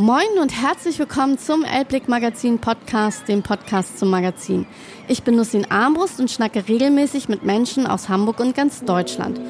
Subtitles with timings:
[0.00, 4.64] Moin und herzlich willkommen zum Elblick Magazin Podcast, dem Podcast zum Magazin.
[5.08, 9.40] Ich bin Nussin Armbrust und schnacke regelmäßig mit Menschen aus Hamburg und ganz Deutschland.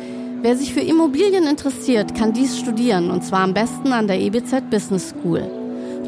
[0.41, 4.71] Wer sich für Immobilien interessiert, kann dies studieren und zwar am besten an der EBZ
[4.71, 5.43] Business School.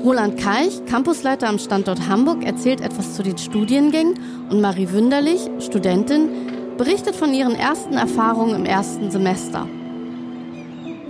[0.03, 4.19] Roland Keich, Campusleiter am Standort Hamburg, erzählt etwas zu den Studiengängen
[4.49, 6.31] und Marie Wünderlich, Studentin,
[6.79, 9.69] berichtet von ihren ersten Erfahrungen im ersten Semester.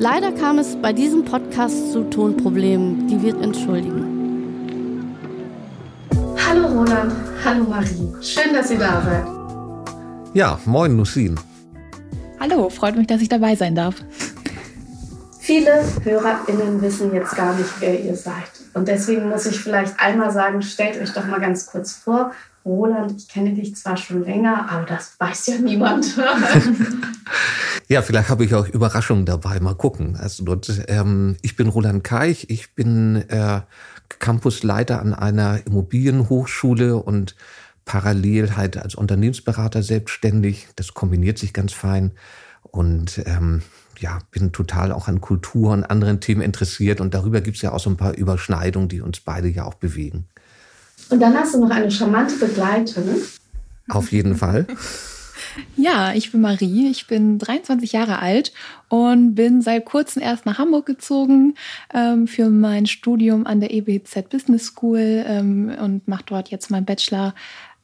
[0.03, 5.15] Leider kam es bei diesem Podcast zu Tonproblemen, die wir entschuldigen.
[6.39, 7.13] Hallo Roland,
[7.45, 8.09] hallo Marie.
[8.23, 9.27] Schön, dass ihr da seid.
[10.33, 11.39] Ja, moin Nussin.
[12.41, 13.97] Hallo, freut mich, dass ich dabei sein darf.
[15.39, 18.60] Viele HörerInnen wissen jetzt gar nicht, wer ihr seid.
[18.75, 22.33] Und deswegen muss ich vielleicht einmal sagen, stellt euch doch mal ganz kurz vor.
[22.65, 26.17] Roland, ich kenne dich zwar schon länger, aber das weiß ja niemand.
[27.91, 29.59] Ja, vielleicht habe ich auch Überraschungen dabei.
[29.59, 30.15] Mal gucken.
[30.15, 32.49] Also dort, ähm, ich bin Roland Keich.
[32.49, 33.63] Ich bin äh,
[34.21, 37.35] Campusleiter an einer Immobilienhochschule und
[37.87, 40.69] parallel halt als Unternehmensberater selbstständig.
[40.77, 42.13] Das kombiniert sich ganz fein.
[42.63, 43.63] Und ähm,
[44.01, 47.01] ja, bin total auch an Kultur und anderen Themen interessiert.
[47.01, 49.75] Und darüber gibt es ja auch so ein paar Überschneidungen, die uns beide ja auch
[49.75, 50.27] bewegen.
[51.11, 53.23] Und dann hast du noch eine charmante Begleiterin.
[53.89, 54.67] Auf jeden Fall.
[55.77, 58.53] Ja, ich bin Marie, ich bin 23 Jahre alt
[58.89, 61.55] und bin seit kurzem erst nach Hamburg gezogen
[61.93, 66.85] ähm, für mein Studium an der EBZ Business School ähm, und mache dort jetzt meinen
[66.85, 67.35] Bachelor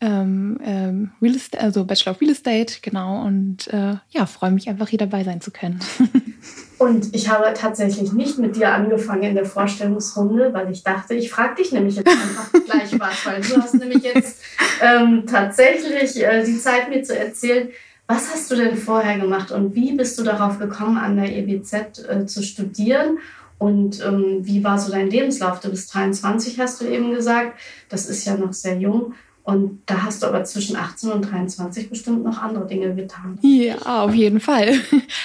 [0.01, 3.25] ähm, ähm, Real Estate, also Bachelor of Real Estate, genau.
[3.25, 5.81] Und äh, ja, freue mich einfach hier dabei sein zu können.
[6.79, 11.31] Und ich habe tatsächlich nicht mit dir angefangen in der Vorstellungsrunde, weil ich dachte, ich
[11.31, 14.43] frage dich nämlich jetzt einfach gleich was, weil du hast nämlich jetzt
[14.83, 17.71] ähm, tatsächlich äh, die Zeit, mir zu erzählen,
[18.07, 21.73] was hast du denn vorher gemacht und wie bist du darauf gekommen, an der EBZ
[22.09, 23.19] äh, zu studieren?
[23.59, 25.61] Und ähm, wie war so dein Lebenslauf?
[25.61, 27.59] Du bist 23, hast du eben gesagt.
[27.89, 29.15] Das ist ja noch sehr jung.
[29.47, 33.39] Und da hast du aber zwischen 18 und 23 bestimmt noch andere Dinge getan.
[33.43, 34.75] Ja, auf jeden Fall.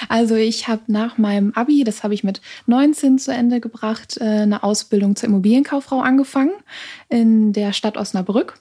[0.08, 4.24] Also ich habe nach meinem Abi, das habe ich mit 19 zu Ende gebracht, äh,
[4.24, 6.52] eine Ausbildung zur Immobilienkauffrau angefangen
[7.08, 8.60] in der Stadt Osnabrück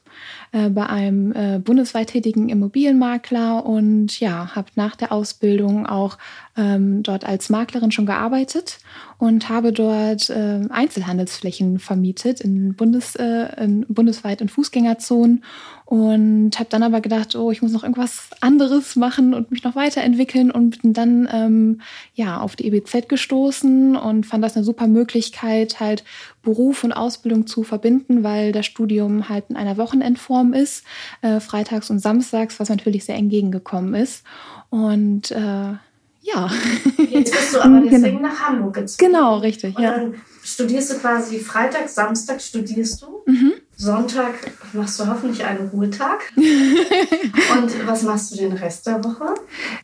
[0.51, 6.17] äh, bei einem äh, bundesweit tätigen Immobilienmakler und ja, habe nach der Ausbildung auch
[6.57, 8.79] ähm, dort als Maklerin schon gearbeitet
[9.17, 15.43] und habe dort äh, Einzelhandelsflächen vermietet in, Bundes, äh, in bundesweit in Fußgängerzonen
[15.85, 19.75] und habe dann aber gedacht, oh, ich muss noch irgendwas anderes machen und mich noch
[19.75, 21.81] weiterentwickeln und bin dann ähm,
[22.15, 26.03] ja auf die EBZ gestoßen und fand das eine super Möglichkeit, halt
[26.43, 30.83] Beruf und Ausbildung zu verbinden, weil das Studium halt in einer Wochenendform ist,
[31.21, 34.23] äh, freitags und samstags, was natürlich sehr entgegengekommen ist.
[34.69, 35.73] Und äh,
[36.21, 36.49] ja.
[36.97, 37.89] Jetzt bist du aber genau.
[37.89, 38.29] deswegen genau.
[38.29, 39.11] nach Hamburg gezogen.
[39.11, 39.75] Genau, richtig.
[39.75, 39.91] Und ja.
[39.97, 43.23] dann studierst du quasi Freitag, Samstag studierst du.
[43.25, 43.53] Mhm.
[43.75, 44.35] Sonntag
[44.73, 46.21] machst du hoffentlich einen Ruhetag.
[46.35, 49.33] Und was machst du den Rest der Woche?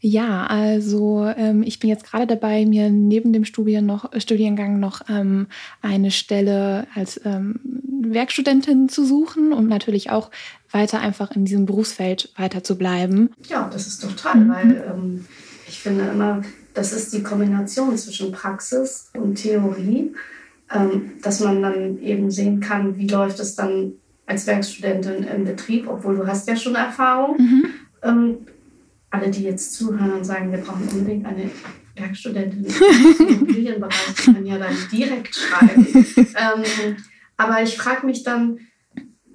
[0.02, 5.02] Ja, also ähm, ich bin jetzt gerade dabei, mir neben dem Studien noch, Studiengang noch
[5.10, 5.48] ähm,
[5.82, 7.60] eine Stelle als ähm,
[8.02, 10.30] Werkstudentin zu suchen und natürlich auch
[10.72, 13.32] weiter einfach in diesem Berufsfeld weiter zu bleiben.
[13.48, 14.50] Ja, das ist doch toll, mhm.
[14.50, 15.26] weil ähm,
[15.68, 16.42] ich finde immer,
[16.74, 20.14] das ist die Kombination zwischen Praxis und Theorie,
[20.74, 23.94] ähm, dass man dann eben sehen kann, wie läuft es dann
[24.26, 27.38] als Werkstudentin im Betrieb, obwohl du hast ja schon Erfahrung.
[27.38, 27.66] Mhm.
[28.04, 28.38] Ähm,
[29.10, 31.50] alle, die jetzt zuhören und sagen, wir brauchen unbedingt eine
[31.96, 35.88] Werkstudentin im Immobilienbereich, können ja dann direkt schreiben.
[36.18, 36.98] ähm,
[37.38, 38.60] aber ich frage mich dann,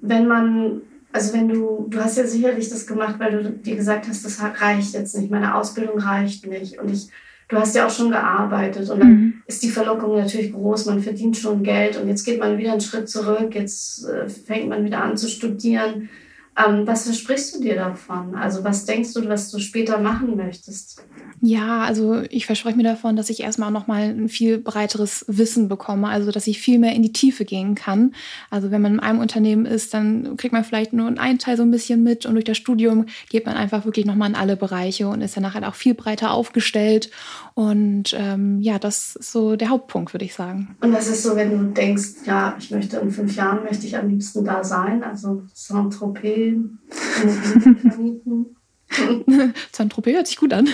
[0.01, 0.81] wenn man
[1.13, 4.41] also wenn du, du hast ja sicherlich das gemacht, weil du dir gesagt hast, das
[4.41, 6.79] reicht jetzt nicht, meine Ausbildung reicht nicht.
[6.79, 7.07] Und ich,
[7.47, 9.33] du hast ja auch schon gearbeitet und dann mhm.
[9.45, 12.81] ist die Verlockung natürlich groß, man verdient schon Geld und jetzt geht man wieder einen
[12.81, 16.09] Schritt zurück, jetzt äh, fängt man wieder an zu studieren.
[16.55, 18.35] Ähm, was versprichst du dir davon?
[18.35, 21.03] Also was denkst du, was du später machen möchtest?
[21.41, 25.67] Ja, also ich verspreche mir davon, dass ich erstmal noch mal ein viel breiteres Wissen
[25.67, 28.13] bekomme, also dass ich viel mehr in die Tiefe gehen kann.
[28.49, 31.63] Also wenn man in einem Unternehmen ist, dann kriegt man vielleicht nur einen Teil so
[31.63, 34.55] ein bisschen mit und durch das Studium geht man einfach wirklich noch mal in alle
[34.55, 37.09] Bereiche und ist danach halt auch viel breiter aufgestellt.
[37.55, 40.75] Und ähm, ja, das ist so der Hauptpunkt, würde ich sagen.
[40.81, 43.95] Und das ist so, wenn du denkst, ja, ich möchte in fünf Jahren möchte ich
[43.97, 46.55] am liebsten da sein, also Saint-Tropez,
[47.81, 48.55] vermieten.
[49.71, 50.67] Saint-Tropez hört sich gut an.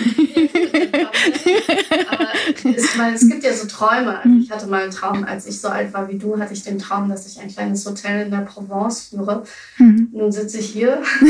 [2.10, 2.28] Aber
[2.76, 4.18] es, meine, es gibt ja so Träume.
[4.20, 6.64] Also ich hatte mal einen Traum, als ich so alt war wie du, hatte ich
[6.64, 9.44] den Traum, dass ich ein kleines Hotel in der Provence führe.
[9.78, 10.10] Mhm.
[10.12, 11.02] Nun sitze ich hier.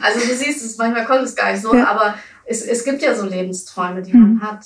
[0.00, 1.86] also du siehst es, manchmal kommt es gar nicht so, ja.
[1.88, 2.14] aber
[2.48, 4.38] es, es gibt ja so Lebensträume, die mhm.
[4.38, 4.64] man hat.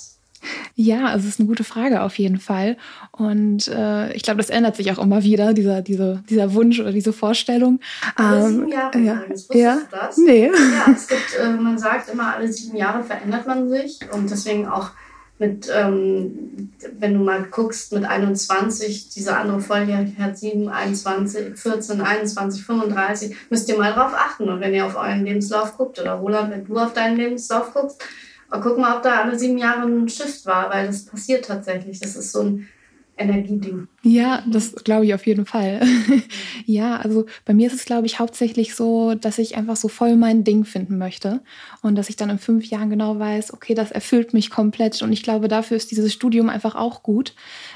[0.75, 2.77] Ja, es ist eine gute Frage auf jeden Fall.
[3.11, 6.91] Und äh, ich glaube, das ändert sich auch immer wieder, dieser, dieser, dieser Wunsch oder
[6.91, 7.79] diese Vorstellung.
[8.15, 9.13] Alle sieben ähm, Jahre ja.
[9.13, 9.49] übrigens.
[9.49, 9.75] Wusstest ja.
[9.75, 10.17] du das?
[10.17, 10.47] Nee.
[10.47, 14.67] Ja, es gibt, äh, man sagt immer, alle sieben Jahre verändert man sich und deswegen
[14.67, 14.91] auch
[15.39, 22.01] mit, ähm, wenn du mal guckst, mit 21, diese andere Folge hat 7, 21, 14,
[22.01, 24.47] 21, 35, müsst ihr mal drauf achten.
[24.49, 28.03] Und wenn ihr auf euren Lebenslauf guckt, oder Roland, wenn du auf deinen Lebenslauf guckst,
[28.49, 31.99] guck mal, ob da alle sieben Jahre ein Shift war, weil das passiert tatsächlich.
[31.99, 32.67] Das ist so ein
[33.15, 33.87] Energieding.
[34.01, 35.81] Ja, das glaube ich auf jeden Fall.
[36.65, 40.15] ja, also bei mir ist es, glaube ich, hauptsächlich so, dass ich einfach so voll
[40.15, 41.41] mein Ding finden möchte
[41.83, 45.13] und dass ich dann in fünf Jahren genau weiß, okay, das erfüllt mich komplett und
[45.13, 47.35] ich glaube, dafür ist dieses Studium einfach auch gut,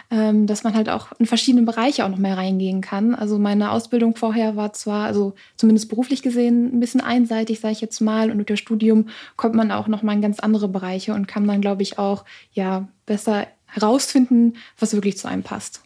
[0.09, 3.13] ähm, dass man halt auch in verschiedene Bereiche auch noch mehr reingehen kann.
[3.13, 7.81] Also meine Ausbildung vorher war zwar, also zumindest beruflich gesehen, ein bisschen einseitig, sage ich
[7.81, 11.13] jetzt mal, und durch das Studium kommt man auch noch mal in ganz andere Bereiche
[11.13, 13.47] und kann dann, glaube ich, auch ja besser
[13.81, 15.81] herausfinden, was wirklich zu einem passt.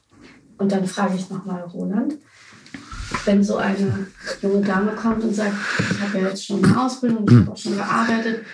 [0.58, 2.16] Und dann frage ich nochmal Roland,
[3.26, 4.08] wenn so eine
[4.42, 7.58] junge Dame kommt und sagt, ich habe ja jetzt schon eine Ausbildung, ich habe auch
[7.58, 8.46] schon gearbeitet,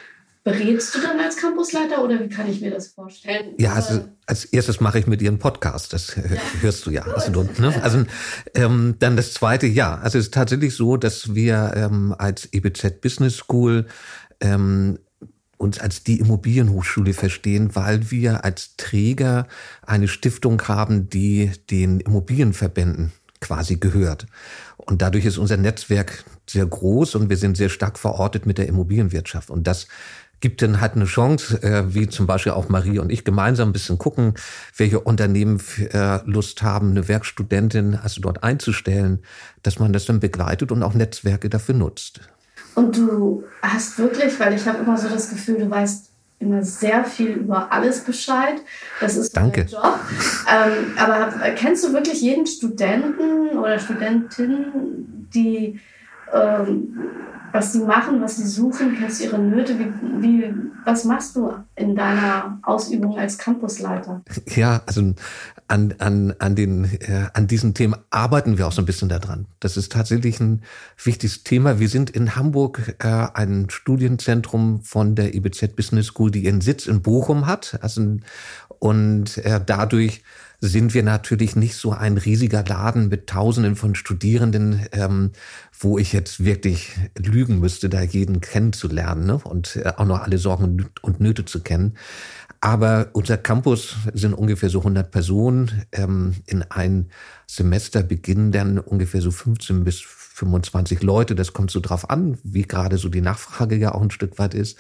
[0.43, 3.53] berätst du dann als Campusleiter oder wie kann ich mir das vorstellen?
[3.57, 6.23] Ja, also als erstes mache ich mit ihren Podcast, das ja.
[6.61, 7.01] hörst du ja.
[7.03, 7.73] Also, ne?
[7.83, 8.05] also
[8.55, 9.95] ähm, dann das zweite, ja.
[9.97, 13.87] Also es ist tatsächlich so, dass wir ähm, als EBZ Business School
[14.39, 14.99] ähm,
[15.57, 19.48] uns als die Immobilienhochschule verstehen, weil wir als Träger
[19.81, 23.12] eine Stiftung haben, die den Immobilienverbänden
[23.42, 24.27] quasi gehört.
[24.77, 28.68] Und dadurch ist unser Netzwerk sehr groß und wir sind sehr stark verortet mit der
[28.68, 29.50] Immobilienwirtschaft.
[29.50, 29.88] Und das
[30.39, 33.74] gibt dann halt eine Chance, äh, wie zum Beispiel auch Marie und ich gemeinsam ein
[33.74, 34.36] bisschen gucken,
[34.75, 35.59] welche Unternehmen
[35.92, 39.24] äh, Lust haben, eine Werkstudentin also dort einzustellen,
[39.63, 42.21] dass man das dann begleitet und auch Netzwerke dafür nutzt.
[42.77, 47.03] Und du hast wirklich, weil ich habe immer so das Gefühl, du weißt immer sehr
[47.03, 48.62] viel über alles Bescheid.
[49.01, 49.65] Das ist Danke.
[49.65, 50.00] dein Job.
[50.47, 55.79] Ähm, aber kennst du wirklich jeden Studenten oder Studentin, die
[57.51, 59.77] was sie machen, was sie suchen, kennst du ihre Nöte?
[59.79, 60.53] Wie, wie,
[60.85, 64.21] was machst du in deiner Ausübung als Campusleiter?
[64.56, 65.13] Ja, also
[65.68, 69.47] an, an, an, den, äh, an diesen Themen arbeiten wir auch so ein bisschen daran.
[69.59, 70.62] Das ist tatsächlich ein
[71.03, 71.79] wichtiges Thema.
[71.79, 76.85] Wir sind in Hamburg äh, ein Studienzentrum von der IBZ Business School, die ihren Sitz
[76.85, 77.80] in Bochum hat.
[77.81, 78.18] Also,
[78.79, 80.24] und äh, dadurch
[80.59, 85.31] sind wir natürlich nicht so ein riesiger Laden mit Tausenden von Studierenden, ähm,
[85.79, 89.38] wo ich jetzt wirklich lügen müsste, da jeden kennenzulernen ne?
[89.38, 91.95] und äh, auch noch alle Sorgen und Nöte zu kennen.
[92.59, 95.83] Aber unser Campus sind ungefähr so 100 Personen.
[95.91, 97.09] Ähm, in ein
[97.45, 101.35] Semester beginnen dann ungefähr so 15 bis 25 Leute.
[101.35, 104.56] Das kommt so drauf an, wie gerade so die Nachfrage ja auch ein Stück weit
[104.56, 104.80] ist.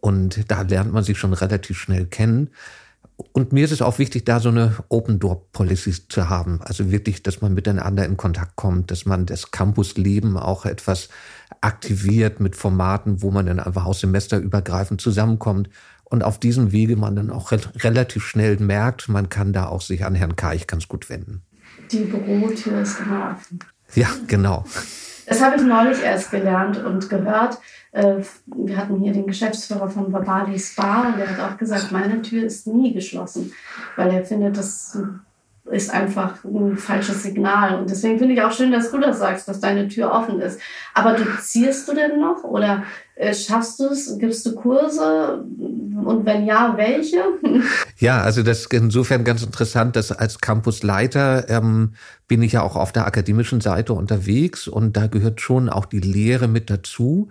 [0.00, 2.50] Und da lernt man sich schon relativ schnell kennen.
[3.32, 6.60] Und mir ist es auch wichtig, da so eine Open-Door-Policy zu haben.
[6.62, 11.08] Also wirklich, dass man miteinander in Kontakt kommt, dass man das Campusleben auch etwas
[11.60, 15.68] aktiviert mit Formaten, wo man dann einfach aus Semesterübergreifend zusammenkommt.
[16.04, 19.80] Und auf diesem Wege man dann auch re relativ schnell merkt, man kann da auch
[19.80, 21.42] sich an Herrn Kaich ganz gut wenden.
[21.90, 23.60] Die Bürotür ist offen.
[23.94, 24.64] Ja, genau.
[25.26, 27.58] Das habe ich neulich erst gelernt und gehört.
[27.92, 28.16] Äh,
[28.46, 32.44] wir hatten hier den Geschäftsführer von Babali Spa und der hat auch gesagt, meine Tür
[32.44, 33.52] ist nie geschlossen,
[33.96, 34.98] weil er findet, das
[35.70, 37.78] ist einfach ein falsches Signal.
[37.78, 40.60] Und deswegen finde ich auch schön, dass du das sagst, dass deine Tür offen ist.
[40.94, 42.82] Aber dozierst du denn noch oder
[43.32, 44.18] schaffst du es?
[44.18, 45.44] Gibst du Kurse?
[46.04, 47.22] Und wenn ja, welche?
[47.98, 51.94] Ja, also das ist insofern ganz interessant, dass als Campusleiter ähm,
[52.26, 56.00] bin ich ja auch auf der akademischen Seite unterwegs und da gehört schon auch die
[56.00, 57.28] Lehre mit dazu.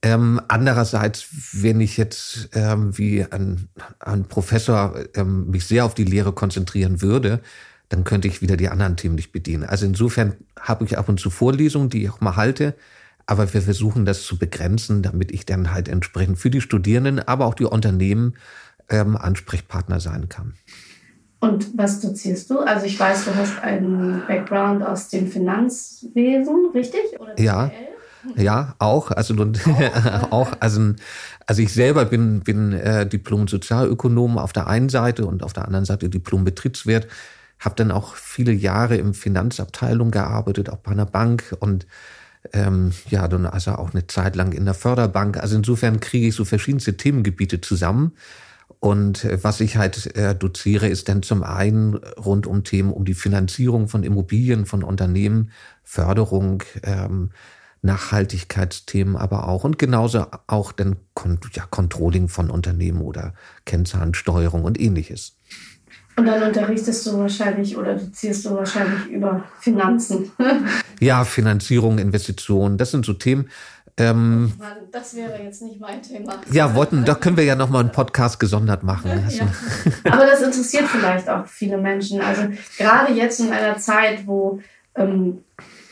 [0.00, 6.04] Ähm, andererseits, wenn ich jetzt ähm, wie ein, ein Professor ähm, mich sehr auf die
[6.04, 7.40] Lehre konzentrieren würde,
[7.88, 9.64] dann könnte ich wieder die anderen Themen nicht bedienen.
[9.64, 12.74] Also insofern habe ich ab und zu Vorlesungen, die ich auch mal halte,
[13.28, 17.44] aber wir versuchen das zu begrenzen, damit ich dann halt entsprechend für die Studierenden, aber
[17.44, 18.34] auch die Unternehmen
[18.88, 20.54] ähm, Ansprechpartner sein kann.
[21.38, 22.60] Und was dozierst du?
[22.60, 27.02] Also ich weiß, du hast einen Background aus dem Finanzwesen, richtig?
[27.20, 27.70] Oder ja.
[28.34, 29.10] Ja, auch.
[29.10, 29.46] Also auch,
[30.32, 30.94] auch also,
[31.46, 35.84] also ich selber bin, bin äh, Diplom-Sozialökonom auf der einen Seite und auf der anderen
[35.84, 37.06] Seite Diplom-Betriebswirt.
[37.60, 41.86] Habe dann auch viele Jahre im Finanzabteilung gearbeitet, auch bei einer Bank und
[42.52, 45.36] ähm, ja, dann also auch eine Zeit lang in der Förderbank.
[45.38, 48.12] Also insofern kriege ich so verschiedenste Themengebiete zusammen.
[48.80, 53.04] Und äh, was ich halt äh, doziere, ist dann zum einen rund um Themen um
[53.04, 55.50] die Finanzierung von Immobilien, von Unternehmen,
[55.82, 57.30] Förderung, ähm,
[57.82, 60.96] Nachhaltigkeitsthemen aber auch und genauso auch dann
[61.52, 63.34] ja, Controlling von Unternehmen oder
[63.66, 65.37] Kennzahlensteuerung und ähnliches.
[66.18, 70.32] Und dann unterrichtest du wahrscheinlich oder dozierst du wahrscheinlich über Finanzen.
[71.00, 73.48] ja, Finanzierung, Investitionen, das sind so Themen.
[73.96, 74.52] Ähm,
[74.90, 76.40] das wäre jetzt nicht mein Thema.
[76.50, 79.10] Ja, wollten, da können wir ja nochmal einen Podcast gesondert machen.
[79.28, 79.46] Ja.
[80.12, 82.20] Aber das interessiert vielleicht auch viele Menschen.
[82.20, 84.60] Also gerade jetzt in einer Zeit, wo
[84.96, 85.44] ähm,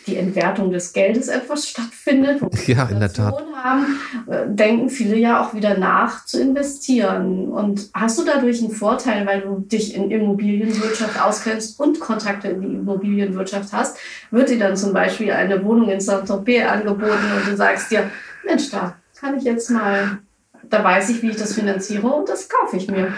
[0.09, 3.45] die Entwertung des Geldes etwas stattfindet, ja, in der Tat.
[3.66, 7.49] Haben, äh, denken viele ja auch wieder nach zu investieren.
[7.49, 12.61] Und hast du dadurch einen Vorteil, weil du dich in Immobilienwirtschaft auskennst und Kontakte in
[12.61, 13.99] die Immobilienwirtschaft hast?
[14.30, 18.11] Wird dir dann zum Beispiel eine Wohnung in Saint-Tropez angeboten und du sagst dir,
[18.44, 20.18] Mensch, da kann ich jetzt mal,
[20.64, 23.12] da weiß ich, wie ich das finanziere und das kaufe ich mir.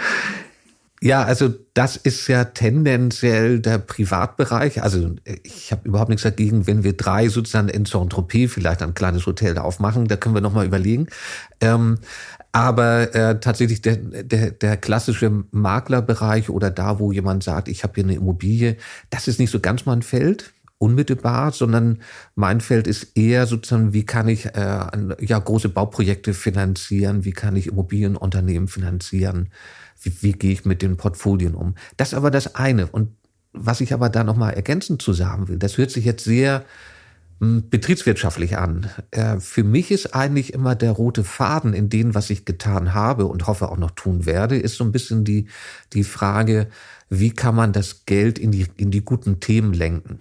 [1.01, 4.83] Ja, also das ist ja tendenziell der Privatbereich.
[4.83, 5.15] Also
[5.45, 9.59] ich habe überhaupt nichts dagegen, wenn wir drei sozusagen in Saint-Tropez vielleicht ein kleines Hotel
[9.59, 10.09] aufmachen.
[10.09, 11.07] Da können wir nochmal überlegen.
[11.61, 11.99] Ähm,
[12.51, 17.95] aber äh, tatsächlich der, der, der klassische Maklerbereich oder da, wo jemand sagt, ich habe
[17.95, 18.77] hier eine Immobilie,
[19.11, 22.01] das ist nicht so ganz mein Feld unmittelbar, sondern
[22.35, 24.87] mein Feld ist eher sozusagen, wie kann ich äh,
[25.21, 29.51] ja große Bauprojekte finanzieren, wie kann ich Immobilienunternehmen finanzieren
[30.03, 31.75] wie, wie gehe ich mit den Portfolien um?
[31.97, 32.87] Das ist aber das eine.
[32.87, 33.11] Und
[33.53, 36.65] was ich aber da nochmal ergänzend zu sagen will, das hört sich jetzt sehr
[37.41, 38.91] hm, betriebswirtschaftlich an.
[39.11, 43.27] Äh, für mich ist eigentlich immer der rote Faden in dem, was ich getan habe
[43.27, 45.49] und hoffe auch noch tun werde, ist so ein bisschen die,
[45.93, 46.69] die Frage,
[47.09, 50.21] wie kann man das Geld in die, in die guten Themen lenken?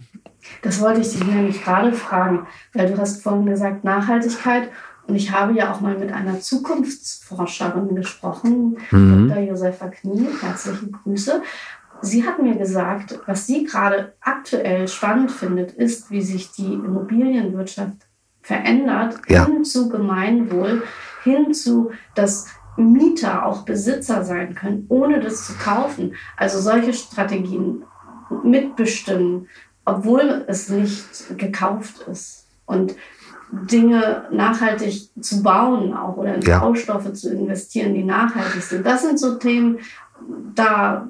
[0.61, 4.69] Das wollte ich dich nämlich gerade fragen, weil du hast vorhin gesagt, Nachhaltigkeit
[5.07, 9.29] und ich habe ja auch mal mit einer Zukunftsforscherin gesprochen, mhm.
[9.29, 9.43] Dr.
[9.43, 10.27] Josefa Knie.
[10.41, 11.41] Herzliche Grüße.
[12.01, 18.05] Sie hat mir gesagt, was sie gerade aktuell spannend findet, ist, wie sich die Immobilienwirtschaft
[18.41, 19.45] verändert ja.
[19.45, 20.83] hin zu Gemeinwohl,
[21.23, 26.15] hin zu, dass Mieter auch Besitzer sein können, ohne das zu kaufen.
[26.35, 27.83] Also solche Strategien
[28.43, 29.47] mitbestimmen,
[29.85, 32.45] obwohl es nicht gekauft ist.
[32.65, 32.95] Und
[33.51, 36.59] Dinge nachhaltig zu bauen auch oder in ja.
[36.59, 38.85] Baustoffe zu investieren, die nachhaltig sind.
[38.85, 39.79] Das sind so Themen,
[40.53, 41.07] da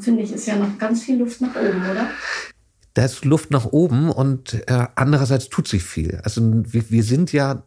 [0.00, 2.06] finde ich, ist ja noch ganz viel Luft nach oben, oder?
[2.94, 6.20] Da ist Luft nach oben und äh, andererseits tut sich viel.
[6.24, 7.62] Also wir, wir sind ja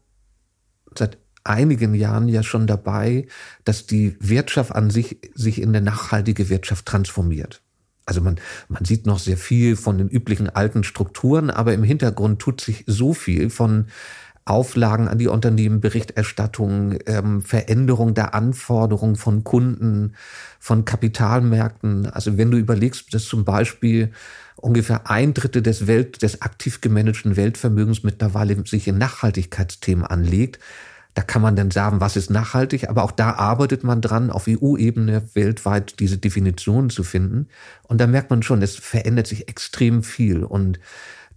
[0.95, 3.27] seit einigen Jahren ja schon dabei,
[3.63, 7.61] dass die Wirtschaft an sich sich in eine nachhaltige Wirtschaft transformiert.
[8.05, 8.35] Also man,
[8.69, 12.83] man sieht noch sehr viel von den üblichen alten Strukturen, aber im Hintergrund tut sich
[12.87, 13.87] so viel von
[14.47, 20.13] Auflagen an die Unternehmen, Berichterstattung, ähm, Veränderung der Anforderungen von Kunden,
[20.59, 22.05] von Kapitalmärkten.
[22.05, 24.11] Also wenn du überlegst, dass zum Beispiel
[24.55, 30.59] ungefähr ein Drittel des Welt, des aktiv gemanagten Weltvermögens mittlerweile sich in Nachhaltigkeitsthemen anlegt,
[31.15, 34.47] da kann man dann sagen, was ist nachhaltig, aber auch da arbeitet man dran, auf
[34.47, 37.47] EU-Ebene weltweit diese Definitionen zu finden.
[37.83, 40.43] Und da merkt man schon, es verändert sich extrem viel.
[40.43, 40.77] Und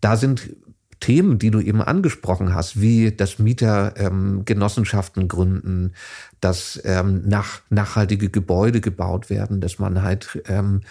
[0.00, 0.50] da sind
[1.00, 5.92] Themen, die du eben angesprochen hast, wie das Mietergenossenschaften ähm, gründen,
[6.40, 10.82] dass ähm, nach, nachhaltige Gebäude gebaut werden, dass man halt ähm,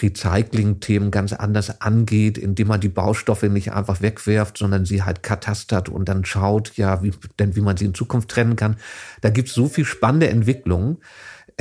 [0.00, 5.88] Recycling-Themen ganz anders angeht, indem man die Baustoffe nicht einfach wegwerft, sondern sie halt katastert
[5.88, 8.76] und dann schaut, ja, wie, denn wie man sie in Zukunft trennen kann.
[9.20, 10.98] Da gibt es so viel spannende Entwicklungen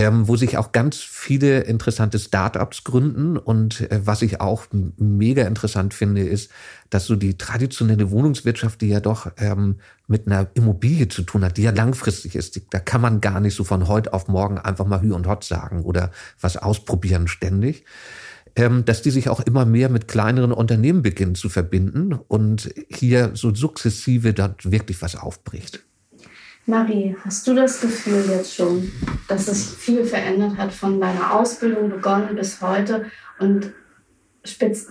[0.02, 3.38] ähm, wo sich auch ganz viele interessante Startups gründen.
[3.38, 4.66] Und äh, was ich auch
[4.98, 6.50] mega interessant finde, ist,
[6.90, 9.76] dass so die traditionelle Wohnungswirtschaft, die ja doch ähm,
[10.08, 13.40] mit einer Immobilie zu tun hat, die ja langfristig ist, die, da kann man gar
[13.40, 17.28] nicht so von heute auf morgen einfach mal Hü und Hot sagen oder was ausprobieren
[17.28, 17.86] ständig.
[18.56, 23.32] Ähm, dass die sich auch immer mehr mit kleineren Unternehmen beginnen zu verbinden und hier
[23.34, 25.86] so sukzessive dort wirklich was aufbricht.
[26.66, 28.92] Marie, hast du das Gefühl jetzt schon,
[29.28, 33.06] dass sich viel verändert hat von deiner Ausbildung begonnen bis heute?
[33.40, 33.74] Und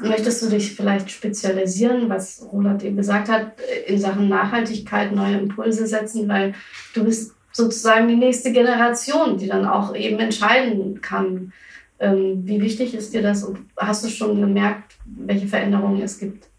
[0.03, 3.53] möchtest du dich vielleicht spezialisieren, was Roland eben gesagt hat,
[3.87, 6.55] in Sachen Nachhaltigkeit neue Impulse setzen, weil
[6.95, 11.53] du bist sozusagen die nächste Generation, die dann auch eben entscheiden kann.
[11.99, 16.50] Ähm, wie wichtig ist dir das und hast du schon gemerkt, welche Veränderungen es gibt?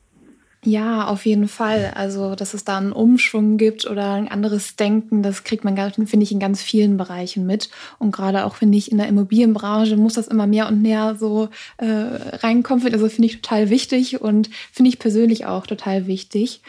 [0.63, 1.91] Ja, auf jeden Fall.
[1.95, 6.23] Also, dass es da einen Umschwung gibt oder ein anderes Denken, das kriegt man, finde
[6.23, 7.69] ich, in ganz vielen Bereichen mit.
[7.97, 11.49] Und gerade auch, finde ich, in der Immobilienbranche muss das immer mehr und mehr so
[11.77, 12.85] äh, reinkommen.
[12.93, 16.61] Also, finde ich total wichtig und finde ich persönlich auch total wichtig.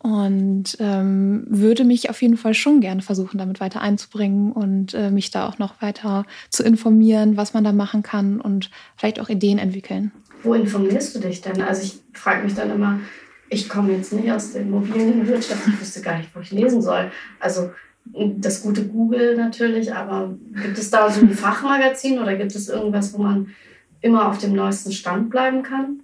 [0.00, 5.10] Und ähm, würde mich auf jeden Fall schon gerne versuchen, damit weiter einzubringen und äh,
[5.10, 9.28] mich da auch noch weiter zu informieren, was man da machen kann und vielleicht auch
[9.28, 10.10] Ideen entwickeln.
[10.42, 11.62] Wo informierst du dich denn?
[11.62, 13.00] Also ich frage mich dann immer,
[13.48, 17.10] ich komme jetzt nicht aus der Immobilienwirtschaft, ich wüsste gar nicht, wo ich lesen soll.
[17.40, 17.70] Also
[18.14, 23.12] das gute Google natürlich, aber gibt es da so ein Fachmagazin oder gibt es irgendwas,
[23.14, 23.48] wo man
[24.00, 26.00] immer auf dem neuesten Stand bleiben kann?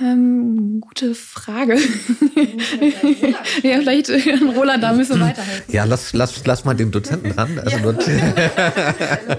[0.00, 1.76] Ähm, gute Frage.
[3.62, 5.74] ja, vielleicht äh, Roland, da müssen wir weiterhelfen.
[5.74, 7.58] Ja, lass, lass, lass mal den Dozenten ran.
[7.58, 7.92] Also, ja.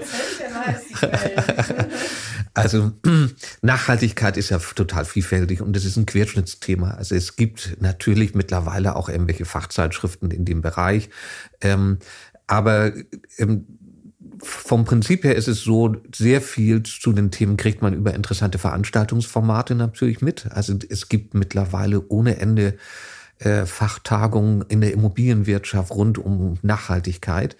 [2.54, 2.92] also
[3.62, 6.92] Nachhaltigkeit ist ja total vielfältig und es ist ein Querschnittsthema.
[6.92, 11.10] Also es gibt natürlich mittlerweile auch irgendwelche Fachzeitschriften in dem Bereich.
[11.60, 11.98] Ähm,
[12.46, 12.92] aber
[13.38, 13.66] ähm,
[14.42, 18.58] vom Prinzip her ist es so, sehr viel zu den Themen kriegt man über interessante
[18.58, 20.46] Veranstaltungsformate natürlich mit.
[20.50, 22.76] Also es gibt mittlerweile ohne Ende
[23.38, 27.56] äh, Fachtagungen in der Immobilienwirtschaft rund um Nachhaltigkeit.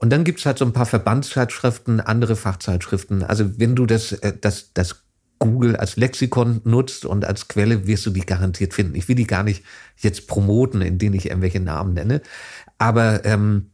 [0.00, 3.24] Und dann gibt's halt so ein paar Verbandszeitschriften, andere Fachzeitschriften.
[3.24, 5.02] Also wenn du das, äh, das, das
[5.40, 8.94] Google als Lexikon nutzt und als Quelle wirst du die garantiert finden.
[8.94, 9.64] Ich will die gar nicht
[9.96, 12.22] jetzt promoten, in denen ich irgendwelche Namen nenne.
[12.78, 13.70] Aber ähm,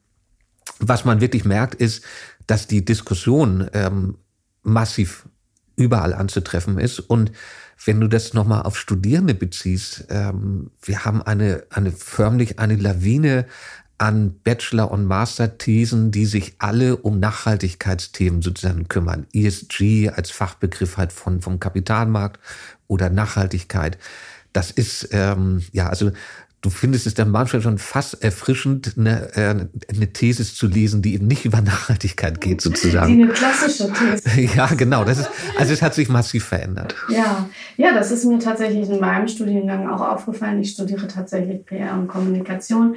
[0.78, 2.04] was man wirklich merkt, ist,
[2.46, 4.16] dass die Diskussion ähm,
[4.62, 5.26] massiv
[5.76, 7.00] überall anzutreffen ist.
[7.00, 7.32] Und
[7.84, 13.46] wenn du das nochmal auf Studierende beziehst, ähm, wir haben eine, eine förmlich eine Lawine
[13.98, 19.26] an Bachelor- und Master-Thesen, die sich alle um Nachhaltigkeitsthemen sozusagen kümmern.
[19.32, 22.40] ESG als Fachbegriff halt von, vom Kapitalmarkt
[22.88, 23.98] oder Nachhaltigkeit.
[24.52, 26.12] Das ist, ähm, ja, also
[26.64, 31.14] du findest es dann manchmal schon fast erfrischend, eine, äh, eine These zu lesen, die
[31.14, 33.14] eben nicht über Nachhaltigkeit geht, sozusagen.
[33.14, 34.40] Die eine klassische These.
[34.56, 35.04] ja, genau.
[35.04, 36.94] Das ist, also es hat sich massiv verändert.
[37.08, 40.60] Ja, ja, das ist mir tatsächlich in meinem Studiengang auch aufgefallen.
[40.60, 42.96] Ich studiere tatsächlich PR und Kommunikation.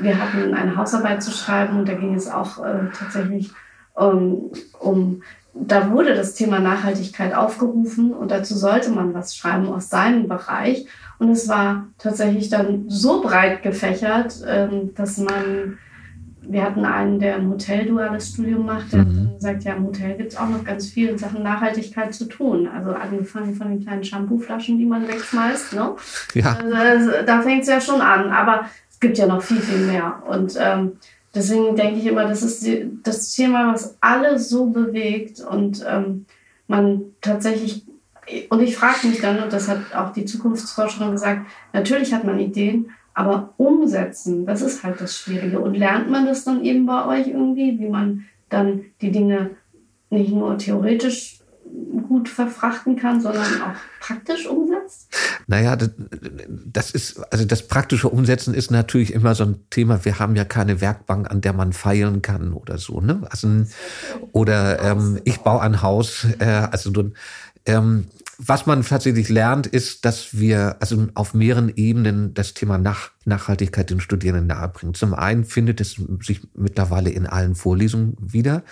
[0.00, 3.50] Wir hatten eine Hausarbeit zu schreiben und da ging es auch äh, tatsächlich
[3.94, 5.22] um, um
[5.60, 10.86] da wurde das Thema Nachhaltigkeit aufgerufen und dazu sollte man was schreiben aus seinem Bereich.
[11.18, 15.78] Und es war tatsächlich dann so breit gefächert, ähm, dass man,
[16.42, 19.30] wir hatten einen, der im Hotel duales Studium macht, der mhm.
[19.38, 22.68] sagt, ja, im Hotel gibt es auch noch ganz viel in Sachen Nachhaltigkeit zu tun.
[22.68, 25.74] Also angefangen von den kleinen Shampooflaschen, die man wegschmeißt.
[25.74, 25.96] Ne?
[26.34, 26.56] Ja.
[26.72, 28.30] Also, da fängt es ja schon an.
[28.30, 30.22] Aber es gibt ja noch viel, viel mehr.
[30.28, 30.92] Und ähm,
[31.34, 36.26] deswegen denke ich immer, das ist die, das Thema, was alle so bewegt und ähm,
[36.68, 37.87] man tatsächlich
[38.50, 42.38] und ich frage mich dann, und das hat auch die Zukunftsforscherin gesagt, natürlich hat man
[42.38, 45.58] Ideen, aber umsetzen, das ist halt das Schwierige.
[45.58, 49.50] Und lernt man das dann eben bei euch irgendwie, wie man dann die Dinge
[50.10, 51.38] nicht nur theoretisch
[52.08, 55.14] gut verfrachten kann, sondern auch praktisch umsetzt?
[55.46, 55.90] Naja, das,
[56.66, 60.04] das ist, also das praktische Umsetzen ist natürlich immer so ein Thema.
[60.04, 63.20] Wir haben ja keine Werkbank, an der man feilen kann oder so, ne?
[63.30, 63.48] Also,
[64.32, 66.90] oder ähm, ich baue ein Haus, äh, also
[67.66, 68.06] ähm,
[68.38, 73.90] was man tatsächlich lernt, ist, dass wir also auf mehreren Ebenen das Thema Nach Nachhaltigkeit
[73.90, 74.94] den Studierenden nahebringen.
[74.94, 78.62] Zum einen findet es sich mittlerweile in allen Vorlesungen wieder.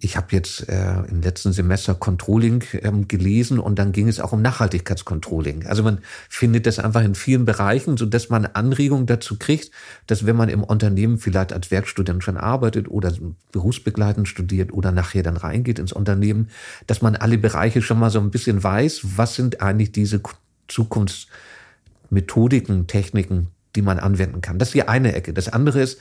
[0.00, 4.32] Ich habe jetzt äh, im letzten Semester Controlling ähm, gelesen und dann ging es auch
[4.32, 5.66] um Nachhaltigkeitscontrolling.
[5.66, 9.70] Also man findet das einfach in vielen Bereichen, so dass man Anregungen dazu kriegt,
[10.06, 13.12] dass wenn man im Unternehmen vielleicht als Werkstudent schon arbeitet oder
[13.52, 16.50] berufsbegleitend studiert oder nachher dann reingeht ins Unternehmen,
[16.86, 20.20] dass man alle Bereiche schon mal so ein bisschen weiß, was sind eigentlich diese
[20.68, 24.58] Zukunftsmethodiken, Techniken, die man anwenden kann.
[24.58, 25.32] Das ist die eine Ecke.
[25.32, 26.00] Das andere ist,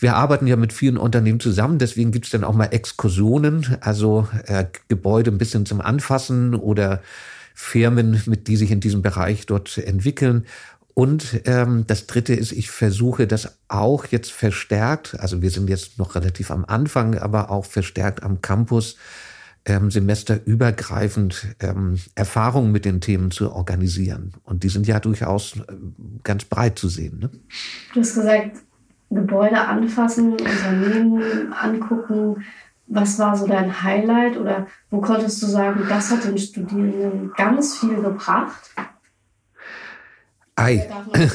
[0.00, 4.28] wir arbeiten ja mit vielen Unternehmen zusammen, deswegen gibt es dann auch mal Exkursionen, also
[4.46, 7.02] äh, Gebäude ein bisschen zum Anfassen oder
[7.54, 10.46] Firmen, mit die sich in diesem Bereich dort entwickeln.
[10.94, 15.98] Und ähm, das Dritte ist, ich versuche das auch jetzt verstärkt, also wir sind jetzt
[15.98, 18.96] noch relativ am Anfang, aber auch verstärkt am Campus
[19.66, 24.32] ähm, semesterübergreifend ähm, Erfahrungen mit den Themen zu organisieren.
[24.42, 25.62] Und die sind ja durchaus äh,
[26.24, 27.18] ganz breit zu sehen.
[27.18, 27.30] Ne?
[27.92, 28.56] Du hast gesagt,
[29.10, 32.44] Gebäude anfassen, Unternehmen angucken.
[32.86, 37.78] Was war so dein Highlight oder wo konntest du sagen, das hat den Studierenden ganz
[37.78, 38.70] viel gebracht?
[40.56, 40.88] Ei.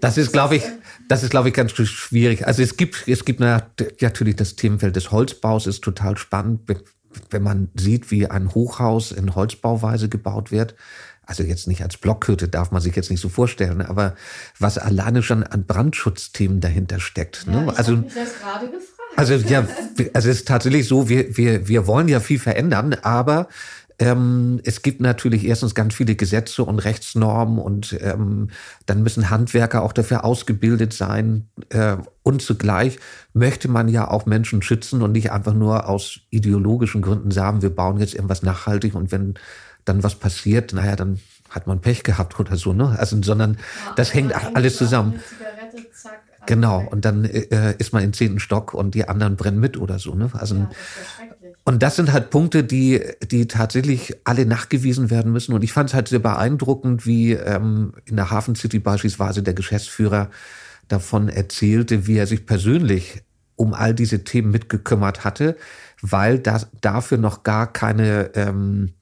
[0.00, 0.64] Das ist, glaube ich,
[1.08, 2.46] das ist, glaube ich, ganz schwierig.
[2.46, 6.60] Also es gibt, es gibt natürlich das Themenfeld des Holzbaus ist total spannend,
[7.30, 10.74] wenn man sieht, wie ein Hochhaus in Holzbauweise gebaut wird
[11.26, 14.14] also jetzt nicht als Blockhütte darf man sich jetzt nicht so vorstellen, aber
[14.58, 17.44] was alleine schon an Brandschutzthemen dahinter steckt.
[17.46, 17.72] Ja, ne?
[17.72, 18.92] Ich also, mich das gerade gefragt.
[19.16, 19.66] Also ja,
[20.14, 23.48] also es ist tatsächlich so, wir, wir, wir wollen ja viel verändern, aber
[23.98, 28.50] ähm, es gibt natürlich erstens ganz viele Gesetze und Rechtsnormen und ähm,
[28.84, 31.48] dann müssen Handwerker auch dafür ausgebildet sein.
[31.70, 32.98] Äh, und zugleich
[33.32, 37.70] möchte man ja auch Menschen schützen und nicht einfach nur aus ideologischen Gründen sagen, wir
[37.70, 39.34] bauen jetzt irgendwas nachhaltig und wenn
[39.86, 41.18] dann was passiert, naja, dann
[41.48, 42.96] hat man Pech gehabt oder so, ne?
[42.98, 45.20] Also, sondern ja, das hängt alles zusammen.
[46.44, 49.98] genau, und dann äh, ist man im zehnten Stock und die anderen brennen mit oder
[49.98, 50.30] so, ne?
[50.34, 51.26] Also, ja, das
[51.68, 55.52] und das sind halt Punkte, die, die tatsächlich alle nachgewiesen werden müssen.
[55.52, 59.54] Und ich fand es halt sehr beeindruckend, wie ähm, in der Hafen City beispielsweise der
[59.54, 60.30] Geschäftsführer
[60.86, 63.24] davon erzählte, wie er sich persönlich
[63.56, 65.56] um all diese Themen mitgekümmert hatte,
[66.00, 68.92] weil das dafür noch gar keine ähm,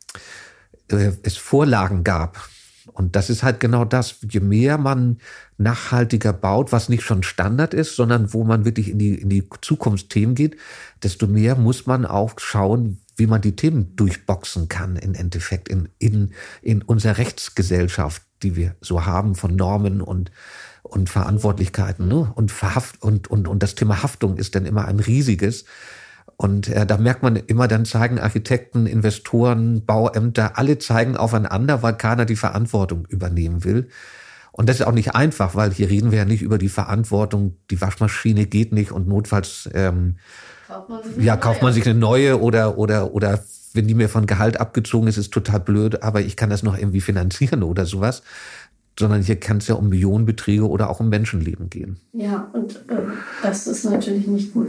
[0.91, 2.49] äh, es Vorlagen gab.
[2.93, 4.17] Und das ist halt genau das.
[4.29, 5.19] Je mehr man
[5.57, 9.49] nachhaltiger baut, was nicht schon Standard ist, sondern wo man wirklich in die, in die
[9.61, 10.57] Zukunftsthemen geht,
[11.03, 15.89] desto mehr muss man auch schauen, wie man die Themen durchboxen kann, im Endeffekt in,
[15.99, 20.31] in, in unserer Rechtsgesellschaft, die wir so haben von Normen und,
[20.83, 22.09] und Verantwortlichkeiten.
[22.09, 22.33] Ne?
[22.35, 25.65] Und, Verhaft, und, und, und das Thema Haftung ist dann immer ein riesiges.
[26.45, 31.95] Und äh, da merkt man immer, dann zeigen Architekten, Investoren, Bauämter, alle zeigen aufeinander, weil
[31.95, 33.89] keiner die Verantwortung übernehmen will.
[34.53, 37.57] Und das ist auch nicht einfach, weil hier reden wir ja nicht über die Verantwortung,
[37.71, 40.17] die Waschmaschine geht nicht und notfalls ähm,
[40.69, 44.27] kauft man ja, kauft man sich eine neue oder, oder, oder wenn die mir von
[44.27, 48.23] Gehalt abgezogen ist, ist total blöd, aber ich kann das noch irgendwie finanzieren oder sowas
[48.99, 51.99] sondern hier kann es ja um Millionenbeträge oder auch um Menschenleben gehen.
[52.13, 52.97] Ja, und äh,
[53.43, 54.69] das ist natürlich nicht gut.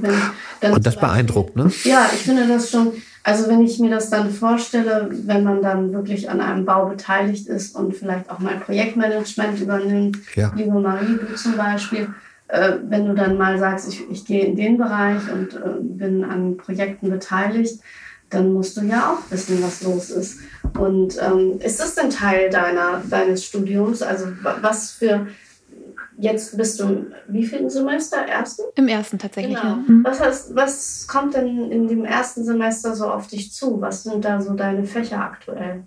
[0.62, 1.72] Und das beeindruckt, ne?
[1.84, 5.94] Ja, ich finde das schon, also wenn ich mir das dann vorstelle, wenn man dann
[5.94, 10.52] wirklich an einem Bau beteiligt ist und vielleicht auch mal Projektmanagement übernimmt, ja.
[10.56, 12.08] liebe Marie, du zum Beispiel,
[12.48, 16.24] äh, wenn du dann mal sagst, ich, ich gehe in den Bereich und äh, bin
[16.24, 17.80] an Projekten beteiligt,
[18.30, 20.40] dann musst du ja auch wissen, was los ist.
[20.78, 24.02] Und ähm, ist das denn Teil deiner, deines Studiums?
[24.02, 24.26] Also
[24.62, 25.28] was für,
[26.18, 28.18] jetzt bist du wie viel Semester?
[28.18, 28.64] Ersten?
[28.76, 29.76] Im ersten tatsächlich, genau.
[29.76, 29.84] ja.
[29.88, 30.04] Mhm.
[30.04, 33.80] Was, heißt, was kommt denn in dem ersten Semester so auf dich zu?
[33.80, 35.84] Was sind da so deine Fächer aktuell?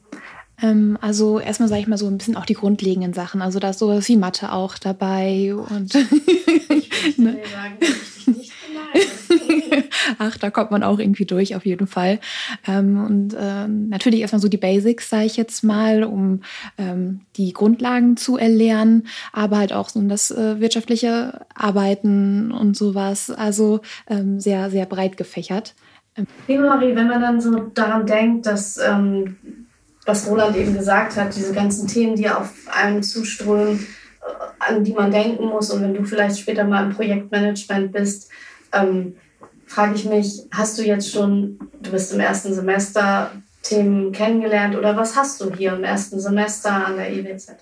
[0.60, 3.42] Ähm, also erstmal sage ich mal so ein bisschen auch die grundlegenden Sachen.
[3.42, 7.38] Also da ist sowas wie Mathe auch dabei und ich ne?
[7.52, 7.78] sagen,
[8.26, 8.52] nicht
[10.18, 12.20] Ach, da kommt man auch irgendwie durch, auf jeden Fall.
[12.66, 16.42] Ähm, und äh, natürlich erstmal so die Basics, sage ich jetzt mal, um
[16.78, 23.30] ähm, die Grundlagen zu erlernen, aber halt auch so das äh, wirtschaftliche Arbeiten und sowas.
[23.30, 25.74] Also ähm, sehr, sehr breit gefächert.
[26.48, 29.36] Liebe Marie, wenn man dann so daran denkt, dass ähm,
[30.04, 33.86] was Roland eben gesagt hat, diese ganzen Themen, die auf einen zuströmen,
[34.22, 35.70] äh, an die man denken muss.
[35.70, 38.30] Und wenn du vielleicht später mal im Projektmanagement bist,
[38.72, 39.16] ähm,
[39.68, 43.30] frage ich mich, hast du jetzt schon, du bist im ersten Semester,
[43.62, 47.56] Themen kennengelernt oder was hast du hier im ersten Semester an der EWZ?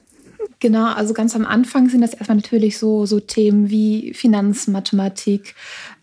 [0.61, 5.55] Genau, also ganz am Anfang sind das erstmal natürlich so, so Themen wie Finanzmathematik,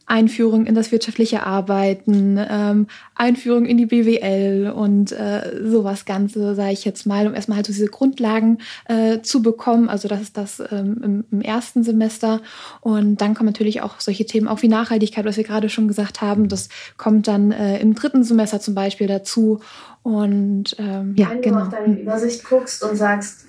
[0.05, 6.73] Einführung in das wirtschaftliche Arbeiten, ähm, Einführung in die BWL und äh, sowas Ganze, sage
[6.73, 9.87] ich jetzt mal, um erstmal halt so diese Grundlagen äh, zu bekommen.
[9.87, 12.41] Also das ist das ähm, im, im, ersten Semester.
[12.81, 16.21] Und dann kommen natürlich auch solche Themen auch wie Nachhaltigkeit, was wir gerade schon gesagt
[16.21, 16.49] haben.
[16.49, 19.61] Das kommt dann äh, im dritten Semester zum Beispiel dazu.
[20.01, 21.59] Und ähm, ja, Wenn genau.
[21.59, 23.45] du auf deine Übersicht guckst und sagst,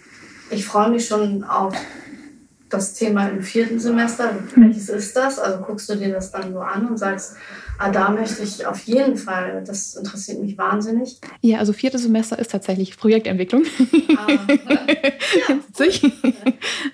[0.51, 1.75] ich freue mich schon auf
[2.75, 4.31] das Thema im vierten Semester.
[4.57, 5.39] Welches ist das?
[5.39, 7.37] Also guckst du dir das dann so an und sagst,
[7.79, 11.19] ah, da möchte ich auf jeden Fall, das interessiert mich wahnsinnig.
[11.41, 13.65] Ja, also viertes Semester ist tatsächlich Projektentwicklung.
[14.17, 14.27] Ah,
[15.49, 15.59] ja.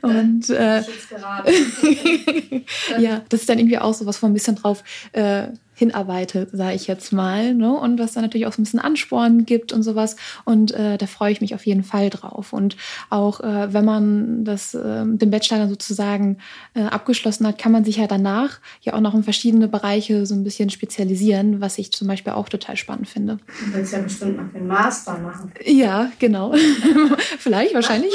[0.03, 0.83] und äh,
[2.99, 4.85] ja, das ist dann irgendwie auch so was von ein bisschen drauf.
[5.13, 5.49] Äh,
[5.81, 7.55] hinarbeitet, sage ich jetzt mal.
[7.55, 7.73] Ne?
[7.73, 10.15] Und was dann natürlich auch so ein bisschen Ansporn gibt und sowas.
[10.45, 12.53] Und äh, da freue ich mich auf jeden Fall drauf.
[12.53, 12.77] Und
[13.09, 16.37] auch äh, wenn man das, äh, den Bachelor dann sozusagen
[16.75, 20.35] äh, abgeschlossen hat, kann man sich ja danach ja auch noch in verschiedene Bereiche so
[20.35, 23.39] ein bisschen spezialisieren, was ich zum Beispiel auch total spannend finde.
[23.65, 25.51] Du willst ja bestimmt noch den Master machen.
[25.65, 26.55] Ja, genau.
[27.39, 28.13] Vielleicht, wahrscheinlich.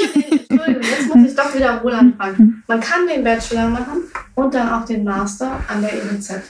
[0.48, 2.62] Entschuldigung, jetzt muss ich doch wieder Roland fragen.
[2.68, 4.04] Man kann den Bachelor machen
[4.36, 6.42] und dann auch den Master an der EWZ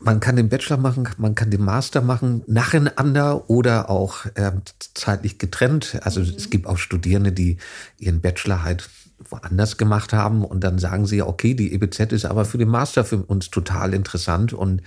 [0.00, 4.52] man kann den Bachelor machen, man kann den Master machen, nacheinander oder auch äh,
[4.94, 5.98] zeitlich getrennt.
[6.02, 6.34] Also mhm.
[6.36, 7.58] es gibt auch Studierende, die
[7.98, 8.88] ihren Bachelor halt
[9.28, 13.04] woanders gemacht haben und dann sagen sie, okay, die EBZ ist aber für den Master
[13.04, 14.54] für uns total interessant.
[14.54, 14.82] Und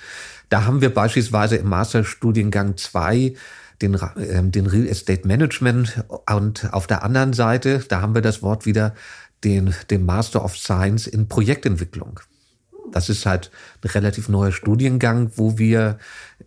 [0.49, 3.35] da haben wir beispielsweise im Masterstudiengang zwei
[3.81, 8.41] den, äh, den Real Estate Management und auf der anderen Seite, da haben wir das
[8.41, 8.95] Wort wieder,
[9.43, 12.21] den, den Master of Science in Projektentwicklung.
[12.93, 13.51] Das ist halt
[13.83, 15.97] ein relativ neuer Studiengang, wo wir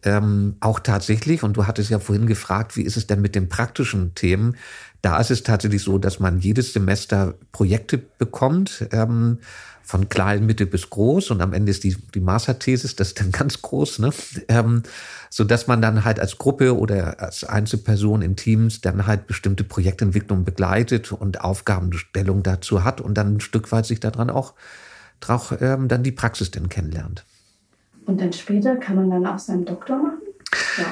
[0.03, 3.49] ähm, auch tatsächlich, und du hattest ja vorhin gefragt, wie ist es denn mit den
[3.49, 4.57] praktischen Themen?
[5.03, 8.87] Da ist es tatsächlich so, dass man jedes Semester Projekte bekommt.
[8.93, 9.39] Ähm,
[9.87, 13.31] von klein, mittel bis groß und am Ende ist die, die Masterthesis, das ist dann
[13.33, 14.11] ganz groß, ne?
[14.49, 14.83] Ähm,
[15.31, 19.63] so dass man dann halt als Gruppe oder als Einzelperson in Teams dann halt bestimmte
[19.63, 24.55] Projektentwicklungen begleitet und Aufgabenstellung dazu hat und dann ein Stück weit sich daran auch,
[25.21, 27.25] auch ähm, dann die Praxis dann kennenlernt.
[28.07, 30.19] Und dann später kann man dann auch seinen Doktor machen?
[30.79, 30.87] Ja.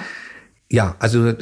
[0.71, 1.35] Ja, also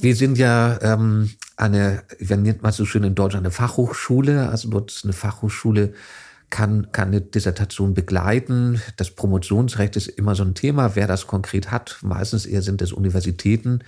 [0.00, 4.68] wir sind ja ähm, eine, wir nennt man so schön in Deutschland eine Fachhochschule, also
[4.68, 5.94] dort eine Fachhochschule
[6.50, 8.82] kann, kann eine Dissertation begleiten.
[8.96, 11.98] Das Promotionsrecht ist immer so ein Thema, wer das konkret hat.
[12.02, 13.80] Meistens eher sind es Universitäten.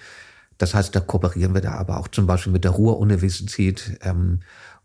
[0.57, 4.41] Das heißt, da kooperieren wir da aber auch zum Beispiel mit der Ruhr-Universität ähm,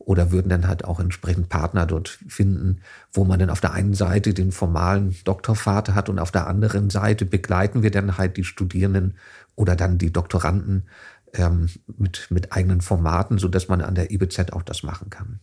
[0.06, 2.82] oder würden dann halt auch entsprechend Partner dort finden,
[3.14, 6.90] wo man dann auf der einen Seite den formalen Doktorvater hat und auf der anderen
[6.90, 9.18] Seite begleiten wir dann halt die Studierenden
[9.56, 10.88] oder dann die Doktoranden
[11.34, 15.40] ähm, mit, mit eigenen Formaten, so dass man an der IBZ auch das machen kann.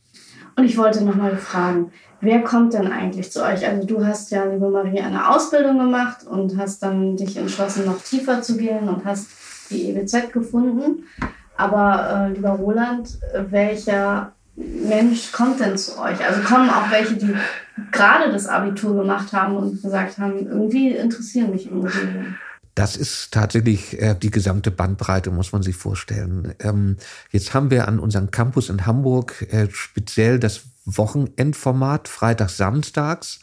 [0.57, 3.67] Und ich wollte noch mal fragen, wer kommt denn eigentlich zu euch?
[3.67, 8.03] Also du hast ja, liebe Marie, eine Ausbildung gemacht und hast dann dich entschlossen, noch
[8.03, 9.29] tiefer zu gehen und hast
[9.71, 11.05] die EWZ gefunden.
[11.57, 16.25] Aber äh, lieber Roland, welcher Mensch kommt denn zu euch?
[16.25, 17.35] Also kommen auch welche, die
[17.93, 22.37] gerade das Abitur gemacht haben und gesagt haben, irgendwie interessieren mich Immobilien.
[22.75, 26.55] Das ist tatsächlich äh, die gesamte Bandbreite, muss man sich vorstellen.
[26.61, 26.97] Ähm,
[27.31, 33.41] jetzt haben wir an unserem Campus in Hamburg äh, speziell das Wochenendformat, freitags, samstags.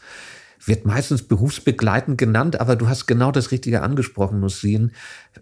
[0.65, 4.91] Wird meistens berufsbegleitend genannt, aber du hast genau das Richtige angesprochen, Nussin.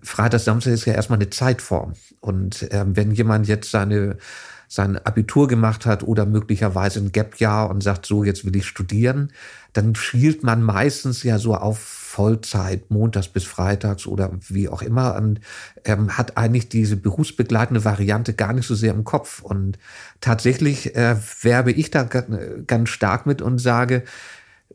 [0.04, 1.94] Freitag, Samstag ist ja erstmal eine Zeitform.
[2.20, 4.18] Und ähm, wenn jemand jetzt seine
[4.68, 9.32] sein Abitur gemacht hat oder möglicherweise ein Gap-Jahr und sagt, so, jetzt will ich studieren,
[9.74, 15.16] dann schielt man meistens ja so auf Vollzeit, montags bis freitags oder wie auch immer,
[15.16, 15.42] und
[15.84, 19.42] ähm, hat eigentlich diese berufsbegleitende Variante gar nicht so sehr im Kopf.
[19.42, 19.78] Und
[20.22, 24.04] tatsächlich äh, werbe ich da ganz stark mit und sage,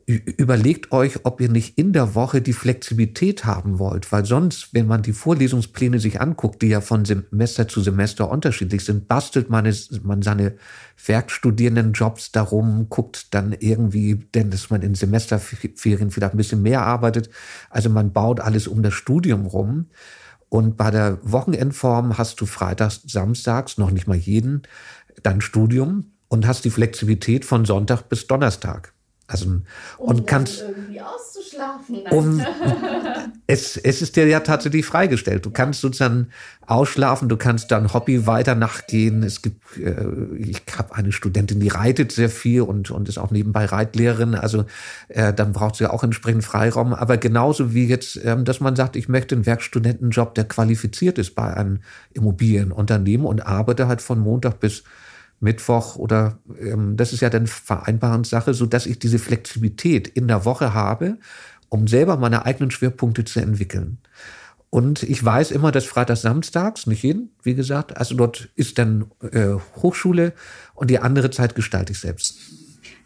[0.05, 4.87] überlegt euch, ob ihr nicht in der Woche die Flexibilität haben wollt, weil sonst, wenn
[4.87, 9.65] man die Vorlesungspläne sich anguckt, die ja von Semester zu Semester unterschiedlich sind, bastelt man,
[9.65, 10.55] es, man seine
[11.05, 17.29] Werkstudierendenjobs darum, guckt dann irgendwie, denn dass man in Semesterferien vielleicht ein bisschen mehr arbeitet.
[17.69, 19.87] Also man baut alles um das Studium rum.
[20.49, 24.63] Und bei der Wochenendform hast du freitags, samstags, noch nicht mal jeden,
[25.23, 28.93] dann Studium und hast die Flexibilität von Sonntag bis Donnerstag.
[29.31, 29.63] Also, um
[29.97, 32.01] und kannst irgendwie auszuschlafen.
[32.11, 32.43] Um,
[33.47, 35.45] es, es ist dir ja tatsächlich freigestellt.
[35.45, 36.27] Du kannst sozusagen
[36.65, 39.23] ausschlafen, du kannst dann Hobby weiter nachgehen.
[39.23, 40.05] Es gibt, äh,
[40.37, 44.35] ich habe eine Studentin, die reitet sehr viel und, und ist auch nebenbei Reitlehrerin.
[44.35, 44.65] Also
[45.07, 46.93] äh, dann braucht sie auch entsprechend Freiraum.
[46.93, 51.35] Aber genauso wie jetzt, ähm, dass man sagt, ich möchte einen Werkstudentenjob, der qualifiziert ist
[51.35, 51.79] bei einem
[52.13, 54.83] Immobilienunternehmen und arbeite halt von Montag bis
[55.41, 60.45] Mittwoch oder ähm, das ist ja dann Vereinbarungssache, so dass ich diese Flexibilität in der
[60.45, 61.17] Woche habe,
[61.69, 63.97] um selber meine eigenen Schwerpunkte zu entwickeln.
[64.69, 69.05] Und ich weiß immer, dass Freitags, Samstags, nicht jeden, wie gesagt, also dort ist dann
[69.31, 70.33] äh, Hochschule
[70.75, 72.37] und die andere Zeit gestalte ich selbst.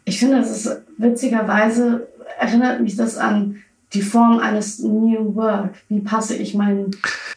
[0.04, 2.06] Ich finde, das ist witzigerweise
[2.38, 3.56] erinnert mich das an
[3.92, 5.74] die Form eines New Work.
[5.88, 6.90] Wie passe ich mein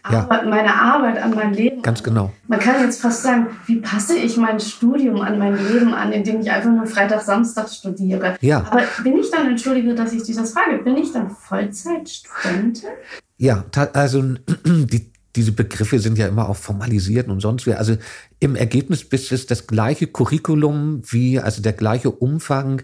[0.10, 0.22] ja.
[0.22, 2.32] Arbeit, meine Arbeit an mein Leben Ganz genau.
[2.48, 6.42] Man kann jetzt fast sagen, wie passe ich mein Studium an mein Leben an, indem
[6.42, 8.36] ich einfach nur Freitag, Samstag studiere.
[8.42, 8.66] Ja.
[8.70, 12.90] Aber bin ich dann, entschuldige, dass ich das frage, bin ich dann Vollzeitstudentin?
[13.38, 14.22] Ja, also
[14.66, 17.74] die, diese Begriffe sind ja immer auch formalisiert und sonst wie.
[17.74, 17.96] Also
[18.40, 22.82] im Ergebnis bist es das gleiche Curriculum wie, also der gleiche Umfang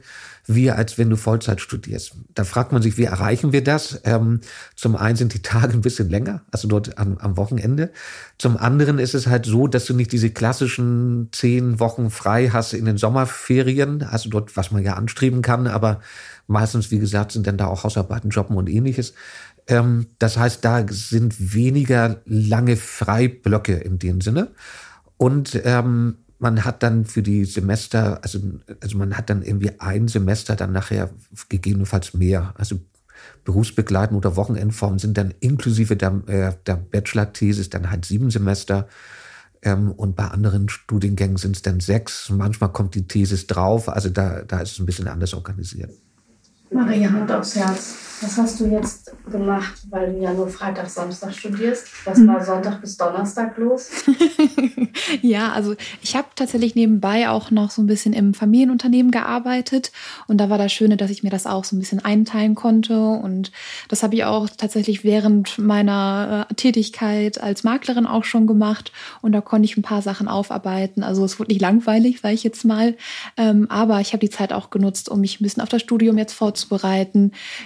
[0.47, 2.15] wie als wenn du Vollzeit studierst.
[2.33, 4.01] Da fragt man sich, wie erreichen wir das?
[4.03, 4.41] Ähm,
[4.75, 7.91] zum einen sind die Tage ein bisschen länger, also dort am, am Wochenende.
[8.37, 12.73] Zum anderen ist es halt so, dass du nicht diese klassischen zehn Wochen frei hast
[12.73, 16.01] in den Sommerferien, also dort, was man ja anstreben kann, aber
[16.47, 19.13] meistens, wie gesagt, sind dann da auch Hausarbeiten, Jobben und ähnliches.
[19.67, 24.51] Ähm, das heißt, da sind weniger lange Freiblöcke in dem Sinne.
[25.17, 28.39] Und ähm, man hat dann für die Semester, also,
[28.81, 31.11] also man hat dann irgendwie ein Semester dann nachher
[31.49, 32.53] gegebenenfalls mehr.
[32.57, 32.79] Also
[33.43, 38.87] Berufsbegleiten oder Wochenendformen sind dann inklusive der, äh, der Bachelor-Thesis dann halt sieben Semester.
[39.61, 42.29] Ähm, und bei anderen Studiengängen sind es dann sechs.
[42.29, 43.89] Manchmal kommt die Thesis drauf.
[43.89, 45.91] Also da, da ist es ein bisschen anders organisiert.
[46.75, 47.95] Maria, Hand aufs Herz.
[48.21, 51.87] Was hast du jetzt gemacht, weil du ja nur Freitag, Samstag studierst?
[52.05, 53.89] Was war Sonntag bis Donnerstag los?
[55.21, 59.91] ja, also ich habe tatsächlich nebenbei auch noch so ein bisschen im Familienunternehmen gearbeitet
[60.27, 62.97] und da war das Schöne, dass ich mir das auch so ein bisschen einteilen konnte
[62.99, 63.51] und
[63.89, 69.33] das habe ich auch tatsächlich während meiner äh, Tätigkeit als Maklerin auch schon gemacht und
[69.33, 71.03] da konnte ich ein paar Sachen aufarbeiten.
[71.03, 72.95] Also es wurde nicht langweilig, sage ich jetzt mal,
[73.35, 76.17] ähm, aber ich habe die Zeit auch genutzt, um mich ein bisschen auf das Studium
[76.17, 76.64] jetzt vorzubereiten.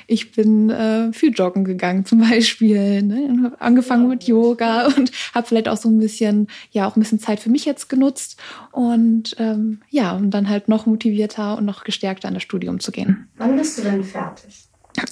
[0.08, 3.54] Ich bin äh, viel joggen gegangen zum Beispiel, ne?
[3.60, 7.40] angefangen mit Yoga und habe vielleicht auch so ein bisschen, ja, auch ein bisschen Zeit
[7.40, 8.40] für mich jetzt genutzt
[8.72, 12.92] und ähm, ja, um dann halt noch motivierter und noch gestärkter an das Studium zu
[12.92, 13.28] gehen.
[13.38, 14.69] Wann bist du denn fertig?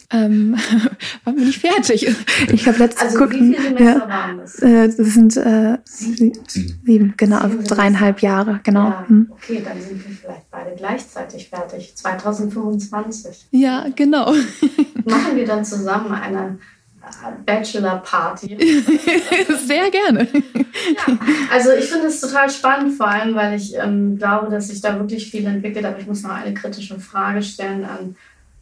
[0.10, 0.56] Ähm,
[1.24, 2.08] wann bin ich fertig?
[2.52, 4.60] Ich habe letztens Also geguckt, wie viele Semester ja, waren das?
[4.62, 6.16] äh, das sind äh, sie-
[6.48, 6.80] Sieben.
[6.86, 8.48] sieben, genau, also Sieben dreieinhalb Semester.
[8.50, 8.86] Jahre, genau.
[8.90, 9.28] Ja, Hm.
[9.32, 11.96] okay, dann sind wir vielleicht beide gleichzeitig fertig.
[11.96, 13.48] 2025.
[13.52, 14.32] Ja, genau.
[15.06, 16.58] Machen wir dann zusammen eine
[17.04, 18.58] äh, Bachelor-Party.
[19.68, 20.28] Sehr gerne.
[20.34, 21.18] Ja,
[21.52, 24.98] also ich finde es total spannend, vor allem, weil ich ähm, glaube, dass sich da
[25.00, 25.86] wirklich viel entwickelt.
[25.86, 28.16] Aber ich muss noch eine kritische Frage stellen an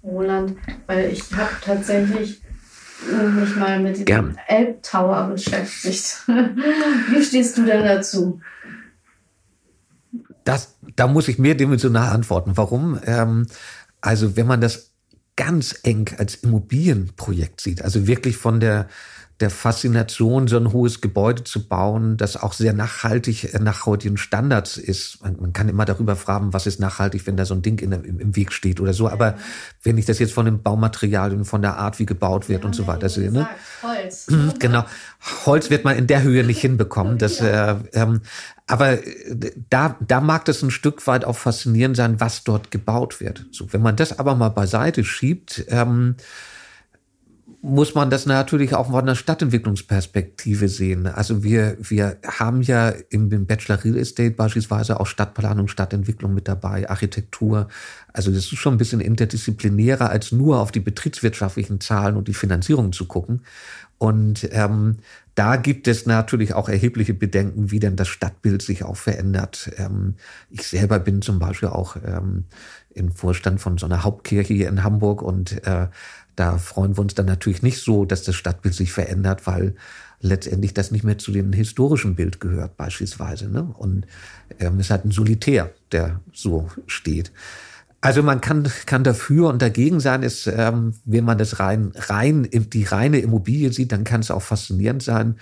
[0.06, 2.41] Roland, weil ich habe tatsächlich
[3.12, 4.38] mich mal mit dem Gern.
[4.48, 6.24] Elbtower beschäftigt.
[6.28, 8.39] Wie stehst du denn dazu?
[10.44, 12.52] Das, da muss ich mehrdimensional antworten.
[12.56, 13.00] Warum?
[13.06, 13.48] Ähm,
[14.02, 14.94] also wenn man das
[15.36, 18.88] ganz eng als Immobilienprojekt sieht, also wirklich von der
[19.41, 24.15] der Faszination, so ein hohes Gebäude zu bauen, das auch sehr nachhaltig äh, nach heutigen
[24.15, 25.21] Standards ist.
[25.21, 27.91] Man, man kann immer darüber fragen, was ist nachhaltig, wenn da so ein Ding in,
[27.91, 29.10] im, im Weg steht oder so.
[29.10, 29.36] Aber
[29.84, 32.88] wenn ich das jetzt von den Baumaterialien, von der Art, wie gebaut wird und so
[32.88, 33.48] weiter sehe, ne?
[33.84, 34.30] Holz.
[34.30, 34.86] Mhm, Genau.
[35.45, 37.17] Holz wird man in der Höhe nicht hinbekommen.
[37.26, 38.21] Das, äh, ähm,
[38.67, 43.19] aber äh, da, da mag das ein Stück weit auch faszinierend sein, was dort gebaut
[43.19, 43.45] wird.
[43.52, 46.15] So, wenn man das aber mal beiseite schiebt, ähm,
[47.67, 51.08] muss man das natürlich auch von einer Stadtentwicklungsperspektive sehen.
[51.08, 56.47] Also wir, wir haben ja im im Bachelor Real Estate beispielsweise auch Stadtplanung, Stadtentwicklung mit
[56.47, 57.67] dabei, Architektur.
[58.13, 62.36] Also das ist schon ein bisschen interdisziplinärer, als nur auf die betriebswirtschaftlichen Zahlen und die
[62.36, 63.41] Finanzierung zu gucken.
[63.97, 64.97] Und ähm,
[65.34, 69.71] da gibt es natürlich auch erhebliche Bedenken, wie denn das Stadtbild sich auch verändert.
[69.78, 70.15] Ähm,
[70.51, 72.45] ich selber bin zum Beispiel auch ähm,
[72.93, 75.88] im Vorstand von so einer Hauptkirche hier in Hamburg und äh,
[76.36, 79.76] da freuen wir uns dann natürlich nicht so, dass das Stadtbild sich verändert, weil
[80.19, 83.50] letztendlich das nicht mehr zu dem historischen Bild gehört beispielsweise.
[83.50, 83.63] Ne?
[83.78, 84.06] Und
[84.60, 87.32] ähm, es ist halt ein Solitär, der so steht.
[88.02, 92.48] Also man kann, kann dafür und dagegen sein, ist, ähm, wenn man das rein, rein,
[92.52, 95.38] die reine Immobilie sieht, dann kann es auch faszinierend sein.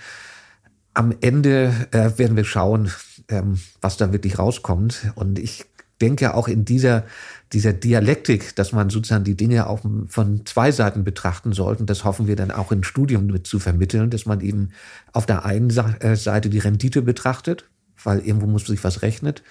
[0.94, 2.90] Am Ende äh, werden wir schauen,
[3.28, 5.12] ähm, was da wirklich rauskommt.
[5.14, 5.66] Und ich
[6.00, 7.04] denke auch in dieser,
[7.52, 11.82] dieser Dialektik, dass man sozusagen die Dinge auch von zwei Seiten betrachten sollte.
[11.82, 14.70] Und das hoffen wir dann auch im Studium mit zu vermitteln, dass man eben
[15.12, 17.68] auf der einen äh, Seite die Rendite betrachtet,
[18.02, 19.42] weil irgendwo muss sich was rechnet,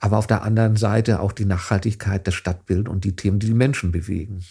[0.00, 3.54] aber auf der anderen Seite auch die Nachhaltigkeit, das Stadtbild und die Themen, die die
[3.54, 4.44] Menschen bewegen.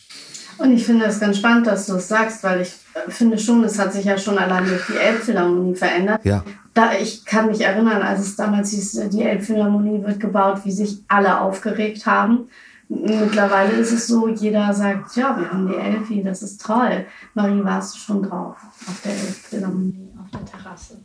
[0.57, 3.63] Und ich finde es ganz spannend, dass du es sagst, weil ich äh, finde schon,
[3.63, 6.23] es hat sich ja schon allein durch die Elbphilharmonie verändert.
[6.23, 6.43] Ja,
[6.75, 10.71] Da, ich kann mich erinnern, als es damals hieß, äh, die Elbphilharmonie wird gebaut, wie
[10.71, 12.49] sich alle aufgeregt haben.
[12.89, 17.05] Mittlerweile ist es so, jeder sagt, ja, wir haben die Elfi, das ist toll.
[17.33, 18.57] Marie, warst du schon drauf
[18.87, 20.97] auf der Elbphilharmonie, auf der Terrasse?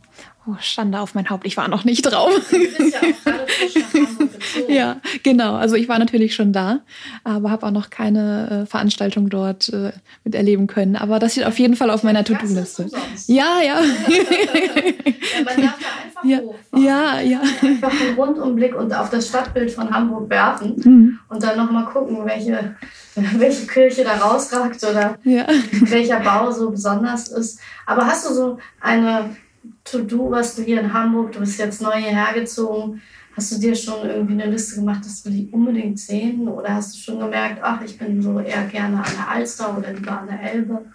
[0.47, 2.31] Oh, Schande auf mein Haupt, ich war noch nicht drauf.
[2.49, 4.73] Du bist ja auch gerade gezogen.
[4.73, 5.53] Ja, genau.
[5.55, 6.79] Also ich war natürlich schon da,
[7.23, 9.91] aber habe auch noch keine äh, Veranstaltung dort äh,
[10.23, 10.95] miterleben können.
[10.95, 12.87] Aber das steht auf jeden Fall auf meiner To-Do-Liste.
[13.27, 13.79] Ja, ja.
[13.81, 16.83] Ja, man darf da einfach Ja, hochfahren.
[16.85, 17.41] ja, ja.
[17.61, 21.19] Einfach einen Rundumblick und auf das Stadtbild von Hamburg werfen Mhm.
[21.29, 22.75] und dann nochmal gucken, welche,
[23.15, 25.45] welche Kirche da rausragt oder ja.
[25.81, 27.59] welcher Bau so besonders ist.
[27.85, 29.35] Aber hast du so eine
[29.83, 33.01] To-Do, was du hier in Hamburg, du bist jetzt neu hierher gezogen,
[33.35, 36.47] hast du dir schon irgendwie eine Liste gemacht, das will ich unbedingt sehen?
[36.47, 39.93] Oder hast du schon gemerkt, ach, ich bin so eher gerne an der Alster oder
[39.93, 40.85] lieber an der Elbe?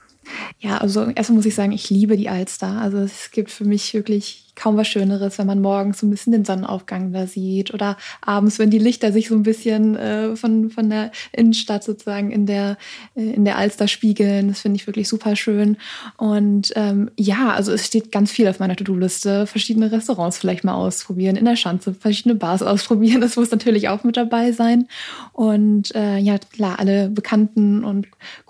[0.59, 2.81] Ja, also erstmal muss ich sagen, ich liebe die Alster.
[2.81, 6.33] Also es gibt für mich wirklich kaum was Schöneres, wenn man morgens so ein bisschen
[6.33, 10.71] den Sonnenaufgang da sieht oder abends, wenn die Lichter sich so ein bisschen äh, von,
[10.71, 12.79] von der Innenstadt sozusagen in der,
[13.15, 14.49] äh, in der Alster spiegeln.
[14.49, 15.77] Das finde ich wirklich super schön.
[16.17, 19.47] Und ähm, ja, also es steht ganz viel auf meiner To-Do-Liste.
[19.47, 23.21] Verschiedene Restaurants vielleicht mal ausprobieren, in der Schanze verschiedene Bars ausprobieren.
[23.27, 24.87] Das muss natürlich auch mit dabei sein.
[25.33, 28.07] Und äh, ja, klar, alle bekannten und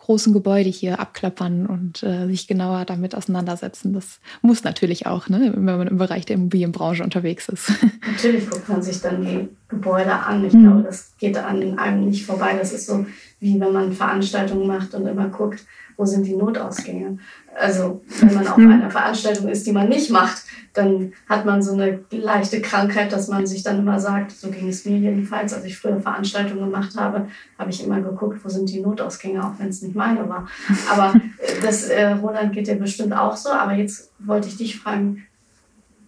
[0.06, 3.92] großen Gebäude hier abklappern und äh, sich genauer damit auseinandersetzen.
[3.92, 5.52] Das muss natürlich auch, ne?
[5.52, 7.72] wenn man im Bereich der Immobilienbranche unterwegs ist.
[8.06, 10.44] Natürlich guckt man sich dann die Gebäude an.
[10.44, 10.62] Ich mhm.
[10.62, 12.56] glaube, das geht an einem nicht vorbei.
[12.56, 13.04] Das ist so,
[13.40, 15.66] wie wenn man Veranstaltungen macht und immer guckt,
[15.96, 17.18] wo sind die Notausgänge.
[17.58, 18.72] Also wenn man auf mhm.
[18.72, 20.44] einer Veranstaltung ist, die man nicht macht,
[20.74, 24.68] dann hat man so eine leichte Krankheit, dass man sich dann immer sagt, so ging
[24.68, 28.68] es mir jedenfalls, als ich früher Veranstaltungen gemacht habe, habe ich immer geguckt, wo sind
[28.70, 30.46] die Notausgänge, auch wenn es nicht meine war.
[30.90, 33.50] Aber äh, das, äh, Roland, geht dir bestimmt auch so.
[33.50, 35.24] Aber jetzt wollte ich dich fragen,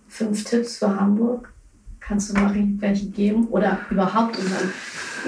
[0.09, 1.53] fünf Tipps für Hamburg?
[2.01, 3.49] Kannst du Marie welche geben?
[3.49, 4.71] Oder überhaupt unseren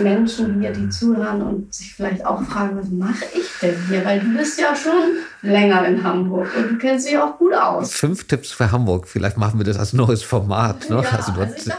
[0.03, 4.05] Menschen hier, die zuhören und sich vielleicht auch fragen, was mache ich denn hier?
[4.05, 7.93] Weil du bist ja schon länger in Hamburg und du kennst dich auch gut aus.
[7.93, 9.09] Fünf Tipps für Hamburg.
[9.09, 10.89] Vielleicht machen wir das als neues Format.
[10.91, 10.97] Ne?
[11.03, 11.73] Ja, also, also so,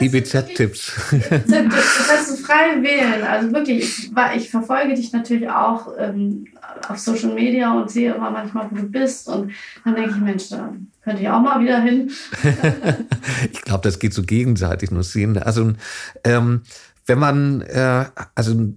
[0.00, 0.92] IBZ-Tipps.
[1.10, 3.22] Du kannst du frei wählen.
[3.22, 6.46] Also wirklich, ich, ich verfolge dich natürlich auch ähm,
[6.88, 9.28] auf Social Media und sehe immer manchmal, wo du bist.
[9.28, 9.52] Und
[9.84, 10.72] dann denke ich, Mensch, da
[11.02, 12.10] könnte ich auch mal wieder hin.
[13.52, 15.38] ich glaube, das geht so gegenseitig nur sehen.
[15.38, 15.72] Also
[16.24, 16.62] ähm,
[17.06, 18.74] wenn man, äh, also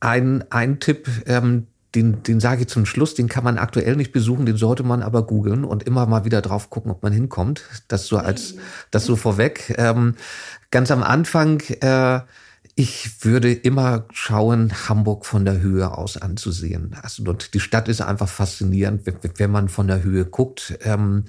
[0.00, 4.12] ein, ein Tipp, ähm, den, den sage ich zum Schluss, den kann man aktuell nicht
[4.12, 7.64] besuchen, den sollte man aber googeln und immer mal wieder drauf gucken, ob man hinkommt.
[7.88, 8.54] Das so als,
[8.90, 9.74] das so vorweg.
[9.76, 10.14] Ähm,
[10.70, 12.20] ganz am Anfang, äh,
[12.76, 16.96] ich würde immer schauen, Hamburg von der Höhe aus anzusehen.
[17.02, 19.02] Also dort, die Stadt ist einfach faszinierend,
[19.36, 20.78] wenn man von der Höhe guckt.
[20.82, 21.24] Ähm,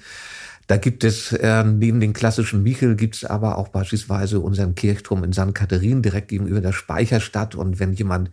[0.71, 5.25] da gibt es äh, neben den klassischen Michel gibt es aber auch beispielsweise unseren Kirchturm
[5.25, 5.53] in St.
[5.53, 7.55] Katharin direkt gegenüber der Speicherstadt.
[7.55, 8.31] Und wenn jemand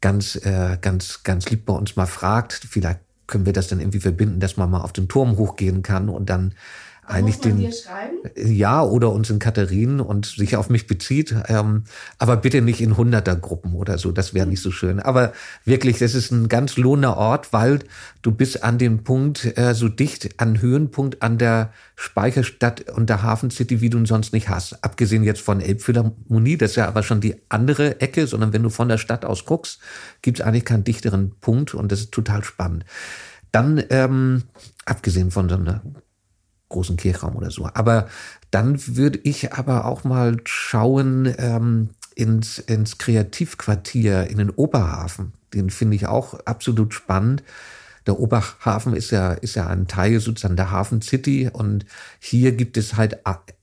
[0.00, 4.00] ganz, äh, ganz, ganz lieb bei uns mal fragt, vielleicht können wir das dann irgendwie
[4.00, 6.54] verbinden, dass man mal auf den Turm hochgehen kann und dann
[7.06, 7.72] eigentlich den
[8.36, 11.84] ja oder uns in Katharinen und sich auf mich bezieht, ähm,
[12.18, 15.00] aber bitte nicht in Hundertergruppen oder so, das wäre nicht so schön.
[15.00, 15.32] Aber
[15.64, 17.80] wirklich, das ist ein ganz lohnender Ort, weil
[18.22, 23.22] du bist an dem Punkt äh, so dicht an Höhenpunkt an der Speicherstadt und der
[23.22, 24.84] Hafen City, wie du ihn sonst nicht hast.
[24.84, 28.70] Abgesehen jetzt von Elbphilharmonie, das ist ja aber schon die andere Ecke, sondern wenn du
[28.70, 29.78] von der Stadt aus guckst,
[30.22, 32.84] gibt es eigentlich keinen dichteren Punkt und das ist total spannend.
[33.52, 34.42] Dann, ähm,
[34.84, 35.82] abgesehen von so einer
[36.68, 37.68] großen Kirchraum oder so.
[37.72, 38.08] Aber
[38.50, 45.32] dann würde ich aber auch mal schauen ähm, ins, ins Kreativquartier, in den Oberhafen.
[45.54, 47.42] Den finde ich auch absolut spannend.
[48.06, 51.84] Der Oberhafen ist ja, ist ja ein Teil sozusagen der Hafen City und
[52.20, 53.18] hier gibt es halt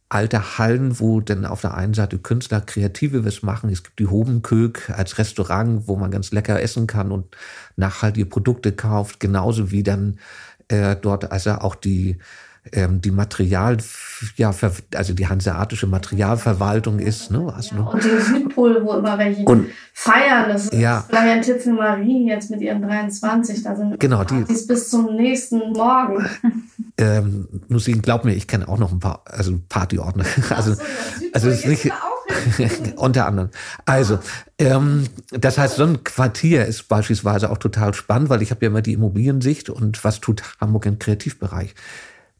[0.10, 3.70] alte Hallen, wo dann auf der einen Seite Künstler Kreative was machen.
[3.70, 7.36] Es gibt die Hobenkök als Restaurant, wo man ganz lecker essen kann und
[7.78, 10.20] nachhaltige Produkte kauft, genauso wie dann
[10.68, 12.18] äh, dort also auch die
[12.72, 13.78] ähm, die Material,
[14.38, 14.54] ja,
[14.96, 17.30] also die hanseatische Materialverwaltung ist.
[17.30, 17.52] Ne?
[17.54, 20.48] Also, ja, und den Südpol, wo immer welche und, feiern.
[20.48, 21.06] Das ist ja.
[21.10, 21.42] Florian
[21.76, 23.64] Marie jetzt mit ihren 23.
[23.64, 26.26] Da sind genau, die, Partys bis zum nächsten Morgen.
[26.96, 30.26] Ähm, Nussin, glaub mir, ich kenne auch noch ein paar, also Partyordner.
[30.52, 30.82] Also, so,
[31.34, 31.92] also ist nicht.
[32.98, 33.50] unter anderem.
[33.86, 34.20] Also,
[34.60, 38.70] ähm, das heißt, so ein Quartier ist beispielsweise auch total spannend, weil ich habe ja
[38.70, 41.74] immer die Immobiliensicht und was tut Hamburg im Kreativbereich?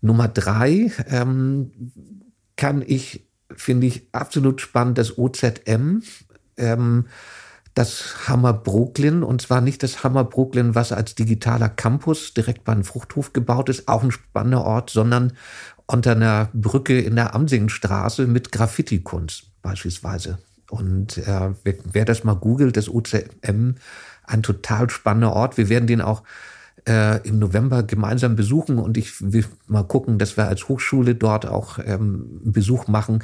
[0.04, 1.72] Nummer drei ähm,
[2.58, 3.26] kann ich,
[3.56, 6.04] finde ich, absolut spannend, das OZM.
[6.58, 7.06] Ähm,
[7.74, 12.84] das Hammer Brooklyn und zwar nicht das Hammer Brooklyn, was als digitaler Campus direkt beim
[12.84, 15.34] Fruchthof gebaut ist, auch ein spannender Ort, sondern
[15.88, 20.38] unter einer Brücke in der Amsingstraße mit Graffiti-Kunst beispielsweise.
[20.70, 23.76] Und äh, wer, wer das mal googelt, das OZM,
[24.26, 25.58] ein total spannender Ort.
[25.58, 26.24] Wir werden den auch
[26.88, 31.46] äh, im November gemeinsam besuchen und ich will mal gucken, dass wir als Hochschule dort
[31.46, 33.24] auch ähm, einen Besuch machen.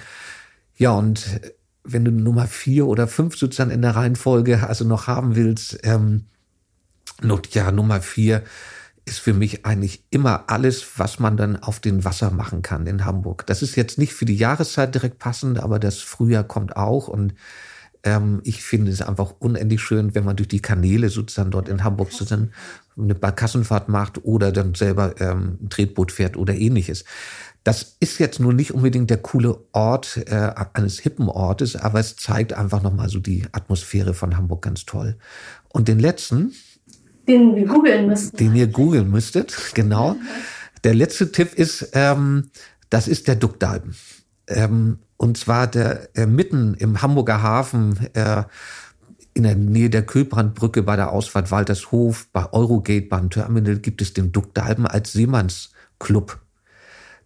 [0.78, 1.42] Ja, und
[1.84, 6.26] wenn du Nummer vier oder fünf sozusagen in der Reihenfolge also noch haben willst, ähm,
[7.52, 8.44] ja, Nummer vier
[9.06, 13.06] ist für mich eigentlich immer alles, was man dann auf den Wasser machen kann in
[13.06, 13.46] Hamburg.
[13.48, 17.34] Das ist jetzt nicht für die Jahreszeit direkt passend, aber das Frühjahr kommt auch und
[18.04, 21.84] ähm, ich finde es einfach unendlich schön, wenn man durch die Kanäle sozusagen dort in
[21.84, 22.52] Hamburg sozusagen
[23.00, 27.06] eine Barkassenfahrt macht oder dann selber ähm, ein Tretboot fährt oder ähnliches.
[27.64, 32.16] Das ist jetzt nur nicht unbedingt der coole Ort äh, eines hippen Ortes, aber es
[32.16, 35.18] zeigt einfach nochmal so die Atmosphäre von Hamburg ganz toll.
[35.68, 36.54] Und den letzten,
[37.28, 38.38] den wir googeln müssten.
[38.38, 40.16] Den ihr googeln müsstet, genau.
[40.84, 42.50] Der letzte Tipp ist, ähm,
[42.90, 43.96] das ist der Duckdalben.
[44.48, 48.44] Ähm, und zwar der äh, mitten im Hamburger Hafen, äh,
[49.34, 54.14] in der Nähe der Kühlbrandbrücke bei der Ausfahrt Waltershof, bei Eurogate, beim Terminal gibt es
[54.14, 56.40] den Duckdalben als Seemannsclub.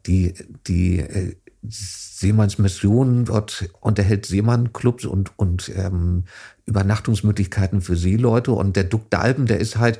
[0.05, 0.33] Die,
[0.67, 6.25] die äh, Seemannsmission dort unterhält Seemannclubs und, und ähm,
[6.65, 8.51] Übernachtungsmöglichkeiten für Seeleute.
[8.51, 9.99] Und der Duckdalben, der ist halt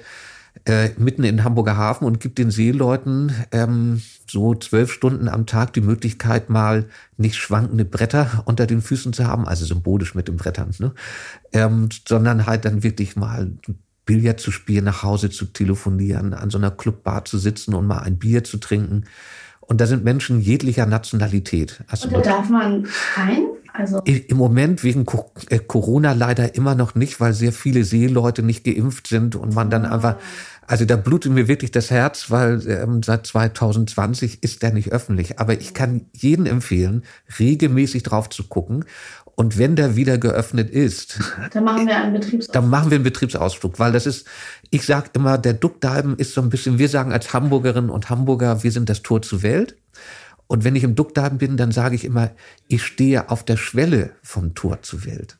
[0.65, 5.73] äh, mitten in Hamburger Hafen und gibt den Seeleuten ähm, so zwölf Stunden am Tag
[5.73, 6.85] die Möglichkeit, mal
[7.17, 10.93] nicht schwankende Bretter unter den Füßen zu haben, also symbolisch mit den Brettern, ne?
[11.51, 13.51] ähm, sondern halt dann wirklich mal
[14.05, 17.99] Billard zu spielen, nach Hause zu telefonieren, an so einer Clubbar zu sitzen und mal
[17.99, 19.05] ein Bier zu trinken.
[19.67, 21.83] Und da sind Menschen jeglicher Nationalität.
[21.87, 23.45] Also und da darf man rein?
[23.75, 25.03] Also Im Moment wegen
[25.49, 29.71] äh, Corona leider immer noch nicht, weil sehr viele Seeleute nicht geimpft sind und man
[29.71, 29.89] dann oh.
[29.89, 30.17] einfach
[30.67, 35.39] also da blutet mir wirklich das Herz, weil ähm, seit 2020 ist der nicht öffentlich.
[35.39, 37.03] Aber ich kann jeden empfehlen,
[37.39, 38.85] regelmäßig drauf zu gucken.
[39.35, 41.19] Und wenn der wieder geöffnet ist,
[41.51, 42.53] dann machen wir einen Betriebsausflug.
[42.53, 44.27] Dann machen wir einen Betriebsausflug, weil das ist,
[44.69, 48.63] ich sag immer, der Duckdalben ist so ein bisschen, wir sagen als Hamburgerinnen und Hamburger,
[48.63, 49.75] wir sind das Tor zur Welt.
[50.47, 52.31] Und wenn ich im Duckdalben bin, dann sage ich immer,
[52.67, 55.37] ich stehe auf der Schwelle vom Tor zur Welt.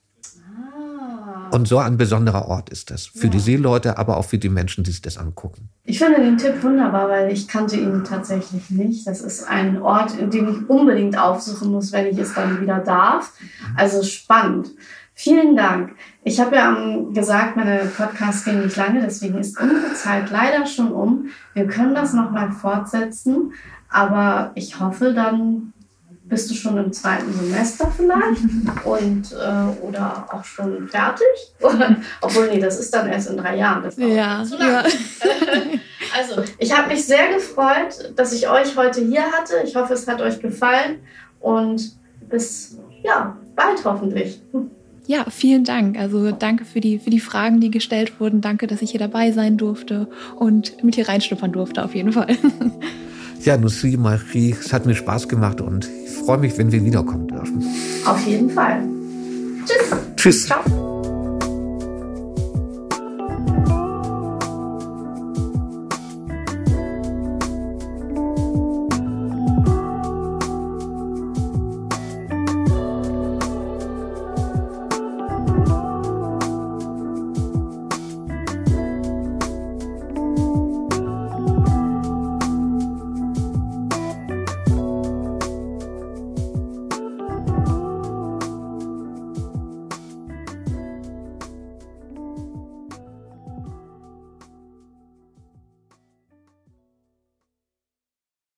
[1.54, 3.06] Und so ein besonderer Ort ist das.
[3.06, 3.30] Für ja.
[3.30, 5.70] die Seeleute, aber auch für die Menschen, die sich das angucken.
[5.86, 9.06] Ich finde den Tipp wunderbar, weil ich kannte ihn tatsächlich nicht.
[9.06, 12.80] Das ist ein Ort, in dem ich unbedingt aufsuchen muss, wenn ich es dann wieder
[12.80, 13.34] darf.
[13.78, 14.72] Also spannend.
[15.14, 15.92] Vielen Dank.
[16.24, 16.76] Ich habe ja
[17.14, 21.28] gesagt, meine Podcasts gehen nicht lange, deswegen ist unsere Zeit leider schon um.
[21.54, 23.54] Wir können das nochmal fortsetzen,
[23.90, 25.73] aber ich hoffe dann
[26.34, 28.42] bist du schon im zweiten Semester vielleicht
[28.86, 31.26] und äh, oder auch schon fertig?
[32.22, 33.84] Obwohl, nee, das ist dann erst in drei Jahren.
[33.84, 34.70] Das ja, zu lang.
[34.70, 34.84] ja.
[36.18, 39.56] also, ich habe mich sehr gefreut, dass ich euch heute hier hatte.
[39.64, 41.00] Ich hoffe, es hat euch gefallen
[41.40, 41.94] und
[42.30, 44.42] bis ja, bald hoffentlich.
[45.06, 46.00] Ja, vielen Dank.
[46.00, 48.42] Also danke für die, für die Fragen, die gestellt wurden.
[48.42, 50.08] Danke, dass ich hier dabei sein durfte
[50.38, 52.38] und mit hier reinschnuppern durfte, auf jeden Fall.
[53.44, 57.28] Ja, Nussi, Marie, es hat mir Spaß gemacht und ich freue mich, wenn wir wiederkommen
[57.28, 57.66] dürfen.
[58.06, 58.82] Auf jeden Fall.
[59.66, 60.00] Tschüss.
[60.16, 60.46] Tschüss.
[60.46, 60.93] Ciao.